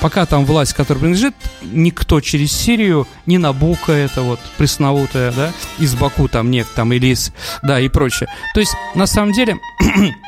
Пока 0.00 0.26
там 0.26 0.44
власть, 0.44 0.74
которая 0.74 1.00
принадлежит, 1.00 1.34
никто 1.62 2.20
через 2.20 2.52
Сирию, 2.52 3.08
не 3.26 3.38
Набука, 3.38 3.92
это 3.92 4.20
вот 4.20 4.38
пресловутая, 4.58 5.32
да, 5.32 5.50
из 5.78 5.94
Баку 5.94 6.28
там 6.28 6.50
нефть, 6.50 6.74
там, 6.74 6.92
или 6.92 7.06
из, 7.08 7.32
да, 7.62 7.80
и 7.80 7.88
прочее. 7.88 8.28
То 8.52 8.60
есть, 8.60 8.76
на 8.94 9.06
самом 9.06 9.32
деле, 9.32 9.56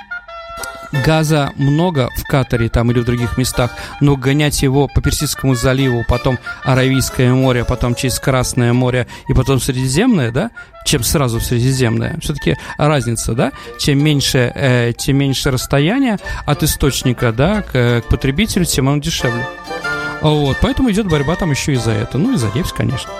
газа 0.92 1.52
много 1.56 2.08
в 2.16 2.24
Катаре 2.24 2.68
там 2.68 2.90
или 2.90 3.00
в 3.00 3.04
других 3.04 3.38
местах, 3.38 3.70
но 4.00 4.16
гонять 4.16 4.62
его 4.62 4.88
по 4.88 5.00
Персидскому 5.00 5.54
заливу, 5.54 6.04
потом 6.08 6.38
Аравийское 6.64 7.32
море, 7.32 7.64
потом 7.64 7.94
через 7.94 8.18
Красное 8.18 8.72
море 8.72 9.06
и 9.28 9.34
потом 9.34 9.60
Средиземное, 9.60 10.30
да, 10.30 10.50
чем 10.84 11.02
сразу 11.02 11.38
в 11.38 11.44
Средиземное. 11.44 12.18
Все-таки 12.20 12.56
разница, 12.78 13.34
да? 13.34 13.52
Чем 13.78 14.02
меньше, 14.02 14.52
э, 14.54 14.92
тем 14.96 15.16
меньше 15.16 15.50
расстояние 15.50 16.18
от 16.44 16.62
источника, 16.62 17.32
да, 17.32 17.62
к, 17.62 18.02
к 18.02 18.04
потребителю, 18.08 18.64
тем 18.64 18.88
оно 18.88 18.98
дешевле. 18.98 19.46
Вот, 20.22 20.56
поэтому 20.60 20.90
идет 20.90 21.06
борьба 21.06 21.36
там 21.36 21.50
еще 21.50 21.74
и 21.74 21.76
за 21.76 21.92
это. 21.92 22.18
Ну 22.18 22.34
и 22.34 22.36
за 22.36 22.50
нефть, 22.54 22.72
конечно. 22.72 23.10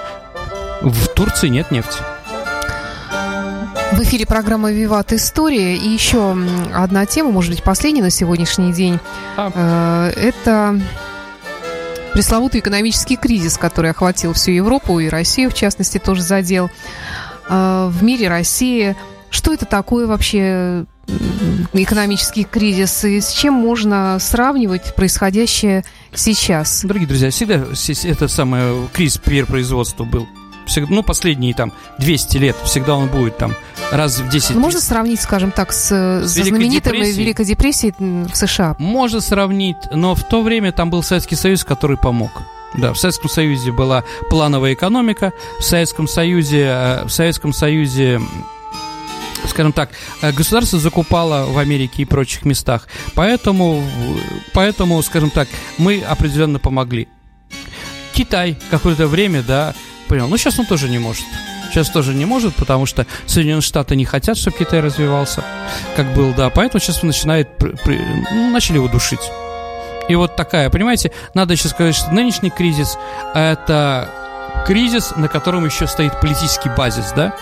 В 0.82 1.08
Турции 1.08 1.48
нет 1.48 1.70
нефти. 1.70 1.98
В 3.96 4.00
эфире 4.00 4.26
программа 4.26 4.72
«Виват 4.72 5.14
История». 5.14 5.74
И 5.74 5.88
еще 5.88 6.36
одна 6.74 7.06
тема, 7.06 7.30
может 7.30 7.50
быть, 7.50 7.62
последняя 7.62 8.02
на 8.02 8.10
сегодняшний 8.10 8.70
день. 8.70 8.98
А. 9.38 10.12
Э, 10.14 10.20
Это 10.20 10.78
пресловутый 12.12 12.60
экономический 12.60 13.16
кризис, 13.16 13.56
который 13.56 13.92
охватил 13.92 14.34
всю 14.34 14.50
Европу 14.50 15.00
и 15.00 15.08
Россию, 15.08 15.50
в 15.50 15.54
частности, 15.54 15.96
тоже 15.96 16.20
задел. 16.20 16.68
Э, 17.48 17.88
В 17.90 18.02
мире 18.02 18.28
России. 18.28 18.94
Что 19.30 19.54
это 19.54 19.64
такое 19.64 20.06
вообще? 20.06 20.84
экономический 21.72 22.42
кризис, 22.44 23.04
и 23.04 23.20
с 23.20 23.30
чем 23.30 23.54
можно 23.54 24.18
сравнивать 24.20 24.94
происходящее 24.94 25.84
сейчас? 26.14 26.82
Дорогие 26.84 27.06
друзья, 27.06 27.30
всегда 27.30 27.64
это 28.08 28.28
самое 28.28 28.88
кризис 28.92 29.18
перепроизводства 29.18 30.04
был. 30.04 30.26
Всегда, 30.66 30.94
ну, 30.94 31.02
последние 31.02 31.54
там 31.54 31.72
200 31.98 32.36
лет, 32.38 32.56
всегда 32.64 32.96
он 32.96 33.08
будет 33.08 33.38
там 33.38 33.54
раз 33.92 34.18
в 34.18 34.28
10 34.28 34.50
ну, 34.50 34.60
Можно 34.60 34.80
сравнить, 34.80 35.20
скажем 35.20 35.52
так, 35.52 35.72
с, 35.72 35.90
с 35.90 36.28
знаменитой 36.28 37.12
Великой 37.12 37.44
депрессией 37.44 37.94
в 37.98 38.34
США? 38.34 38.76
Можно 38.78 39.20
сравнить, 39.20 39.76
но 39.92 40.14
в 40.14 40.22
то 40.24 40.42
время 40.42 40.72
там 40.72 40.90
был 40.90 41.02
Советский 41.02 41.36
Союз, 41.36 41.64
который 41.64 41.96
помог. 41.96 42.30
Да, 42.74 42.92
в 42.92 42.98
Советском 42.98 43.30
Союзе 43.30 43.72
была 43.72 44.04
плановая 44.28 44.74
экономика, 44.74 45.32
в 45.60 45.62
Советском 45.62 46.08
Союзе, 46.08 46.66
э, 46.66 47.04
в 47.04 47.10
Советском 47.10 47.52
Союзе 47.52 48.20
скажем 49.48 49.72
так, 49.72 49.90
э, 50.22 50.32
государство 50.32 50.78
закупало 50.78 51.46
в 51.46 51.58
Америке 51.58 52.02
и 52.02 52.04
прочих 52.04 52.44
местах. 52.44 52.88
Поэтому, 53.14 53.82
поэтому, 54.52 55.00
скажем 55.02 55.30
так, 55.30 55.48
мы 55.78 56.00
определенно 56.00 56.58
помогли. 56.58 57.08
Китай 58.12 58.58
какое-то 58.70 59.06
время, 59.06 59.42
да, 59.42 59.74
понял, 60.08 60.28
ну 60.28 60.36
сейчас 60.36 60.58
он 60.58 60.66
тоже 60.66 60.88
не 60.88 60.98
может. 60.98 61.24
Сейчас 61.70 61.90
тоже 61.90 62.14
не 62.14 62.24
может, 62.24 62.54
потому 62.54 62.86
что 62.86 63.06
Соединенные 63.26 63.62
Штаты 63.62 63.96
не 63.96 64.04
хотят, 64.04 64.38
чтобы 64.38 64.56
Китай 64.56 64.80
развивался, 64.80 65.44
как 65.96 66.14
был, 66.14 66.32
да, 66.32 66.48
поэтому 66.48 66.80
сейчас 66.80 67.02
начинает, 67.02 67.48
ну, 67.84 68.50
начали 68.50 68.76
его 68.76 68.88
душить. 68.88 69.20
И 70.08 70.14
вот 70.14 70.36
такая, 70.36 70.70
понимаете, 70.70 71.10
надо 71.34 71.54
еще 71.54 71.68
сказать, 71.68 71.96
что 71.96 72.12
нынешний 72.12 72.50
кризис– 72.50 72.96
это 73.34 74.08
кризис, 74.64 75.12
на 75.16 75.28
котором 75.28 75.64
еще 75.64 75.86
стоит 75.86 76.20
политический 76.20 76.68
базис, 76.68 77.12
да? 77.14 77.34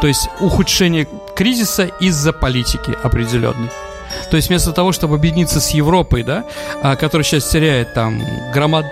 То 0.00 0.06
есть 0.06 0.28
ухудшение 0.40 1.08
кризиса 1.34 1.84
из-за 2.00 2.32
политики 2.32 2.96
определенной. 3.02 3.70
То 4.30 4.36
есть 4.36 4.48
вместо 4.48 4.72
того, 4.72 4.92
чтобы 4.92 5.16
объединиться 5.16 5.60
с 5.60 5.70
Европой, 5.70 6.22
да, 6.22 6.44
а, 6.82 6.96
которая 6.96 7.24
сейчас 7.24 7.48
теряет 7.48 7.94
там 7.94 8.22
громад, 8.52 8.86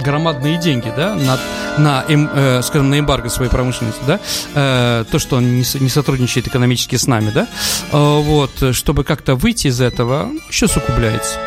громадные 0.00 0.58
деньги, 0.58 0.92
да, 0.96 1.14
на, 1.14 1.38
на 1.78 2.04
эм, 2.08 2.28
э, 2.32 2.62
скажем, 2.62 2.90
на 2.90 2.98
эмбарго 2.98 3.28
своей 3.28 3.50
промышленности, 3.50 4.00
да, 4.06 4.20
э, 4.54 5.04
то, 5.10 5.18
что 5.18 5.36
он 5.36 5.56
не, 5.56 5.64
не 5.80 5.88
сотрудничает 5.88 6.46
экономически 6.46 6.96
с 6.96 7.06
нами, 7.06 7.30
да, 7.30 7.46
э, 7.92 7.96
вот, 7.96 8.74
чтобы 8.74 9.04
как-то 9.04 9.34
выйти 9.34 9.68
из 9.68 9.80
этого, 9.80 10.30
еще 10.48 10.68
сукупляется. 10.68 11.38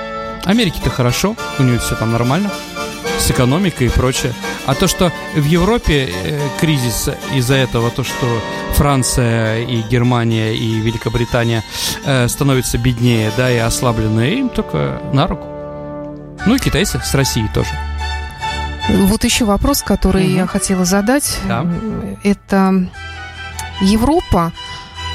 Америке-то 0.46 0.90
хорошо, 0.90 1.36
у 1.60 1.64
нее 1.64 1.80
все 1.80 1.96
там 1.96 2.12
нормально 2.12 2.50
с 3.20 3.30
экономикой 3.32 3.88
и 3.88 3.90
прочее. 3.90 4.34
А 4.66 4.74
то, 4.76 4.88
что 4.88 5.12
в 5.36 5.46
Европе 5.46 6.10
э, 6.10 6.40
кризис 6.60 7.10
из-за 7.36 7.56
этого, 7.56 7.92
то, 7.92 8.04
что 8.04 8.42
Франция 8.74 9.62
и 9.66 9.82
Германия 9.82 10.54
и 10.56 10.80
Великобритания 10.80 11.64
э, 12.06 12.28
становятся 12.28 12.78
беднее, 12.78 13.32
да, 13.38 13.52
и 13.52 13.58
ослабленные, 13.58 14.40
им 14.40 14.50
только 14.50 15.02
на 15.14 15.28
руку. 15.28 15.48
Ну 16.46 16.56
и 16.56 16.60
китайцы 16.60 17.02
с 17.04 17.14
Россией 17.14 17.50
тоже. 17.54 17.89
Вот 18.90 19.24
еще 19.24 19.46
вопрос, 19.46 19.82
который 19.82 20.26
угу. 20.26 20.34
я 20.34 20.48
хотела 20.48 20.86
задать. 20.86 21.40
Да. 21.48 21.66
Это 22.24 22.90
Европа 23.82 24.52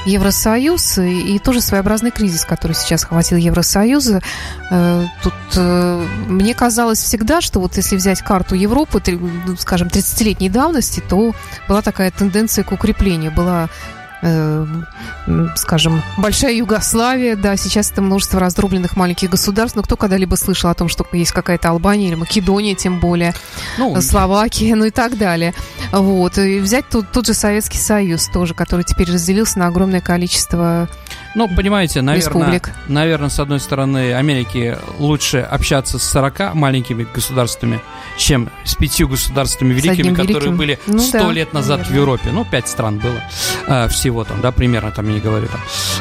Евросоюз 0.07 0.99
и, 0.99 1.37
и 1.37 1.39
тоже 1.39 1.61
своеобразный 1.61 2.11
кризис, 2.11 2.45
который 2.45 2.73
сейчас 2.73 3.05
охватил 3.05 3.39
Евросоюз. 3.39 4.13
Э, 4.71 5.07
тут 5.23 5.35
э, 5.57 6.07
мне 6.27 6.55
казалось 6.55 6.99
всегда, 6.99 7.41
что 7.41 7.61
вот 7.61 7.77
если 7.77 7.97
взять 7.97 8.21
карту 8.21 8.55
Европы, 8.55 9.03
ну, 9.07 9.57
скажем, 9.57 9.89
30-летней 9.89 10.51
давности, 10.51 11.01
то 11.01 11.35
была 11.69 11.81
такая 11.81 12.11
тенденция 12.11 12.65
к 12.65 12.73
укреплению. 12.73 13.33
Была 13.33 13.69
э, 14.25 14.67
скажем, 15.55 16.03
большая 16.17 16.55
Югославия, 16.55 17.37
да, 17.37 17.57
сейчас 17.57 17.91
это 17.91 18.03
множество 18.03 18.41
раздробленных 18.41 18.97
маленьких 18.97 19.31
государств, 19.31 19.77
но 19.77 19.83
кто 19.83 19.97
когда-либо 19.97 20.35
слышал 20.35 20.71
о 20.71 20.75
том, 20.75 20.89
что 20.89 21.07
есть 21.13 21.33
какая-то 21.33 21.69
Албания 21.69 22.09
или 22.09 22.15
Македония, 22.15 22.75
тем 22.75 22.99
более, 22.99 23.35
ну, 23.79 24.01
Словакия, 24.01 24.75
ну 24.75 24.87
и 24.87 24.91
так 24.91 25.19
далее. 25.19 25.55
Вот. 25.93 26.39
И 26.39 26.59
взять 26.59 26.89
тут, 26.89 27.13
тот 27.13 27.27
же 27.27 27.35
Советский 27.35 27.79
Союз 27.79 28.27
тоже, 28.29 28.55
который 28.55 28.85
теперь 28.85 29.13
разделился 29.13 29.59
на 29.59 29.67
огромное 29.67 30.01
количество 30.01 30.89
ну, 31.35 31.49
понимаете, 31.49 32.01
наверное, 32.01 32.61
наверное, 32.87 33.29
с 33.29 33.41
одной 33.41 33.59
стороны, 33.59 34.15
Америке 34.15 34.79
лучше 34.99 35.39
общаться 35.39 35.99
с 35.99 36.05
40 36.11 36.55
маленькими 36.55 37.07
государствами, 37.13 37.81
чем 38.17 38.51
с 38.65 38.75
пятью 38.77 39.09
государствами 39.09 39.73
великими, 39.73 40.15
которые 40.15 40.53
были 40.53 40.79
ну, 40.87 41.01
100 41.01 41.19
да, 41.19 41.33
лет 41.33 41.53
назад 41.53 41.79
наверное. 41.79 41.93
в 41.93 42.01
Европе. 42.01 42.31
Ну, 42.33 42.45
пять 42.45 42.69
стран 42.69 42.99
было 42.99 43.21
а, 43.67 43.89
всего 43.89 44.23
там, 44.25 44.41
да, 44.41 44.53
примерно, 44.53 44.93
там 44.93 45.09
я 45.09 45.15
не 45.15 45.21
говорю 45.21 45.49
там. 45.49 45.61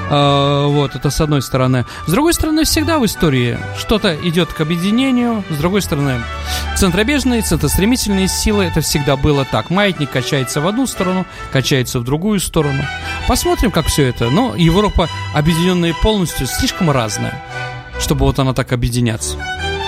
А, 0.09 0.67
вот, 0.67 0.95
это 0.95 1.09
с 1.09 1.19
одной 1.19 1.41
стороны. 1.41 1.86
С 2.05 2.11
другой 2.11 2.34
стороны, 2.34 2.63
всегда 2.63 2.99
в 2.99 3.05
истории 3.05 3.57
что-то 3.77 4.15
идет 4.15 4.53
к 4.53 4.61
объединению, 4.61 5.43
с 5.49 5.57
другой 5.57 5.81
стороны, 5.81 6.21
центробежные, 6.77 7.41
центростремительные 7.41 8.27
силы, 8.27 8.65
это 8.65 8.81
всегда 8.81 9.15
было 9.15 9.45
так. 9.45 9.71
Маятник 9.71 10.11
качается 10.11 10.61
в 10.61 10.67
одну 10.67 10.86
сторону, 10.86 11.25
качается 11.51 11.99
в 11.99 12.03
другую 12.03 12.39
сторону. 12.39 12.84
Посмотрим, 13.27 13.71
как 13.71 13.88
все 13.88 14.03
это. 14.03 14.29
Но 14.29 14.55
Европа 14.55 15.09
объединенная 15.34 15.93
полностью 16.01 16.47
слишком 16.47 16.91
разная, 16.91 17.43
чтобы 17.99 18.26
вот 18.26 18.39
она 18.39 18.53
так 18.53 18.71
объединяться. 18.71 19.38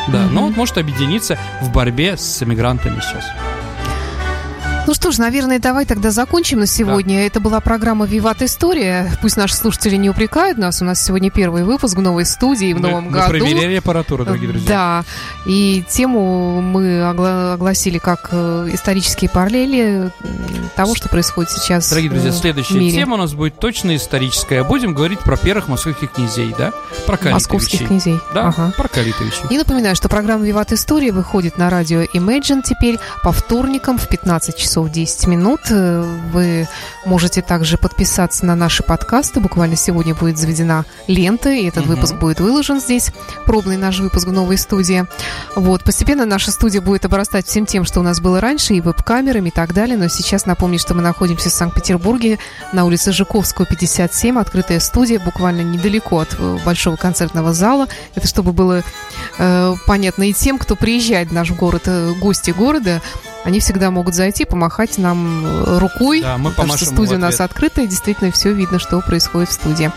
Да, 0.07 0.19
mm-hmm. 0.19 0.29
но 0.31 0.45
вот 0.45 0.55
может 0.55 0.77
объединиться 0.77 1.37
в 1.61 1.71
борьбе 1.71 2.17
с 2.17 2.43
эмигрантами 2.43 2.99
сейчас. 2.99 3.25
Ну 4.87 4.93
что 4.93 5.11
ж, 5.11 5.17
наверное, 5.17 5.57
давай 5.57 5.85
тогда 5.85 6.11
закончим 6.11 6.59
на 6.59 6.67
сегодня. 6.67 7.17
Да. 7.17 7.21
Это 7.23 7.39
была 7.39 7.59
программа 7.59 8.05
«Виват 8.05 8.43
История». 8.43 9.11
Пусть 9.19 9.35
наши 9.35 9.55
слушатели 9.55 9.95
не 9.95 10.11
упрекают 10.11 10.59
нас. 10.59 10.79
У 10.79 10.85
нас 10.85 11.03
сегодня 11.03 11.31
первый 11.31 11.63
выпуск 11.63 11.97
в 11.97 12.01
новой 12.01 12.25
студии 12.25 12.71
в 12.71 12.79
мы, 12.79 12.89
новом 12.89 13.05
мы 13.05 13.11
году. 13.11 13.33
Мы 13.33 13.39
проверяли 13.39 13.75
аппаратуру, 13.77 14.25
дорогие 14.25 14.49
друзья. 14.49 14.67
Да. 14.67 15.03
И 15.49 15.83
тему 15.89 16.61
мы 16.61 17.03
огласили 17.03 17.97
как 17.97 18.29
э, 18.31 18.69
исторические 18.73 19.31
параллели 19.31 20.11
того, 20.75 20.93
что 20.93 21.09
происходит 21.09 21.49
сейчас 21.49 21.89
Дорогие 21.89 22.11
друзья, 22.11 22.31
следующая 22.31 22.77
мире. 22.77 22.95
тема 22.95 23.15
у 23.15 23.17
нас 23.17 23.33
будет 23.33 23.57
точно 23.57 23.95
историческая. 23.95 24.63
Будем 24.63 24.93
говорить 24.93 25.19
про 25.19 25.35
первых 25.35 25.67
московских 25.67 26.11
князей, 26.11 26.53
да? 26.55 26.73
Про 27.07 27.17
Московских 27.31 27.87
князей. 27.87 28.19
Да, 28.35 28.49
ага. 28.49 28.71
про 28.77 28.87
Калитовичей. 28.87 29.45
И 29.49 29.57
напоминаю, 29.57 29.95
что 29.95 30.09
программа 30.09 30.45
«Виват 30.45 30.71
История» 30.73 31.11
выходит 31.11 31.57
на 31.57 31.71
радио 31.71 32.03
Imagine 32.03 32.61
теперь 32.63 32.99
по 33.23 33.31
вторникам 33.31 33.97
в 33.97 34.07
15 34.07 34.55
часов 34.55 34.74
часов 34.75 34.91
10 34.91 35.27
минут. 35.27 35.61
Э, 35.69 36.03
вы 36.33 36.67
можете 37.05 37.41
также 37.41 37.77
подписаться 37.77 38.45
на 38.45 38.55
наши 38.55 38.83
подкасты. 38.83 39.39
Буквально 39.39 39.77
сегодня 39.77 40.13
будет 40.13 40.37
заведена 40.37 40.83
лента, 41.07 41.49
и 41.49 41.65
этот 41.65 41.85
угу. 41.85 41.93
выпуск 41.93 42.15
будет 42.15 42.41
выложен 42.41 42.81
здесь. 42.81 43.11
Пробный 43.45 43.77
наш 43.77 43.99
выпуск 43.99 44.27
в 44.27 44.33
новой 44.33 44.57
студии. 44.57 45.05
Вот. 45.55 45.85
Постепенно 45.85 46.25
наша 46.25 46.51
студия 46.51 46.81
будет 46.81 47.05
обрастать 47.05 47.47
всем 47.47 47.65
тем, 47.65 47.85
что 47.85 48.01
у 48.01 48.03
нас 48.03 48.19
было 48.19 48.41
раньше, 48.41 48.73
и 48.73 48.81
веб-камерами, 48.81 49.47
и 49.47 49.51
так 49.51 49.73
далее. 49.73 49.95
Но 49.95 50.09
сейчас 50.09 50.45
напомню, 50.45 50.77
что 50.77 50.93
мы 50.93 51.01
находимся 51.01 51.49
в 51.49 51.53
Санкт-Петербурге 51.53 52.37
на 52.73 52.83
улице 52.83 53.13
Жуковского, 53.13 53.65
57. 53.65 54.37
Открытая 54.37 54.81
студия, 54.81 55.21
буквально 55.21 55.61
недалеко 55.61 56.19
от 56.19 56.35
э, 56.37 56.57
большого 56.65 56.97
концертного 56.97 57.53
зала. 57.53 57.87
Это 58.13 58.27
чтобы 58.27 58.51
было 58.51 58.83
э, 59.37 59.73
понятно 59.87 60.23
и 60.23 60.33
тем, 60.33 60.57
кто 60.57 60.75
приезжает 60.75 61.29
в 61.29 61.33
наш 61.33 61.51
город, 61.51 61.83
э, 61.85 62.11
гости 62.19 62.51
города, 62.51 63.01
они 63.45 63.59
всегда 63.59 63.91
могут 63.91 64.15
зайти, 64.15 64.43
помахать 64.43 64.97
нам 64.97 65.45
э, 65.45 65.77
рукой. 65.77 66.21
Да, 66.21 66.37
мы 66.37 66.49
потому 66.49 66.75
что 66.75 66.87
студия 66.87 67.17
у 67.17 67.19
нас 67.19 67.39
открыта, 67.39 67.81
и 67.81 67.87
действительно 67.87 68.31
все 68.31 68.51
видно, 68.51 68.79
что 68.79 68.99
происходит 69.01 69.49
в 69.49 69.53
студии. 69.53 69.91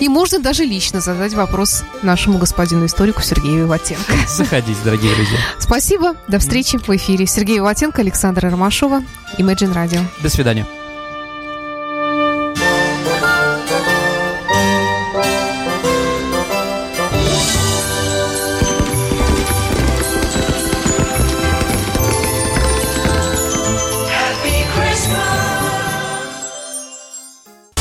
И 0.00 0.08
можно 0.08 0.38
даже 0.38 0.64
лично 0.64 1.00
задать 1.00 1.32
вопрос 1.32 1.82
нашему 2.02 2.38
господину 2.38 2.84
историку 2.84 3.22
Сергею 3.22 3.64
Виватенко. 3.64 4.12
Заходите, 4.28 4.78
дорогие 4.84 5.14
друзья. 5.14 5.38
Спасибо. 5.58 6.14
До 6.28 6.38
встречи 6.38 6.76
в 6.76 6.88
эфире. 6.90 7.26
Сергей 7.26 7.56
Виватенко, 7.56 8.02
Александра 8.02 8.50
Ромашова, 8.50 9.02
Imagine 9.38 9.74
Radio. 9.74 10.04
До 10.22 10.28
свидания. 10.28 10.66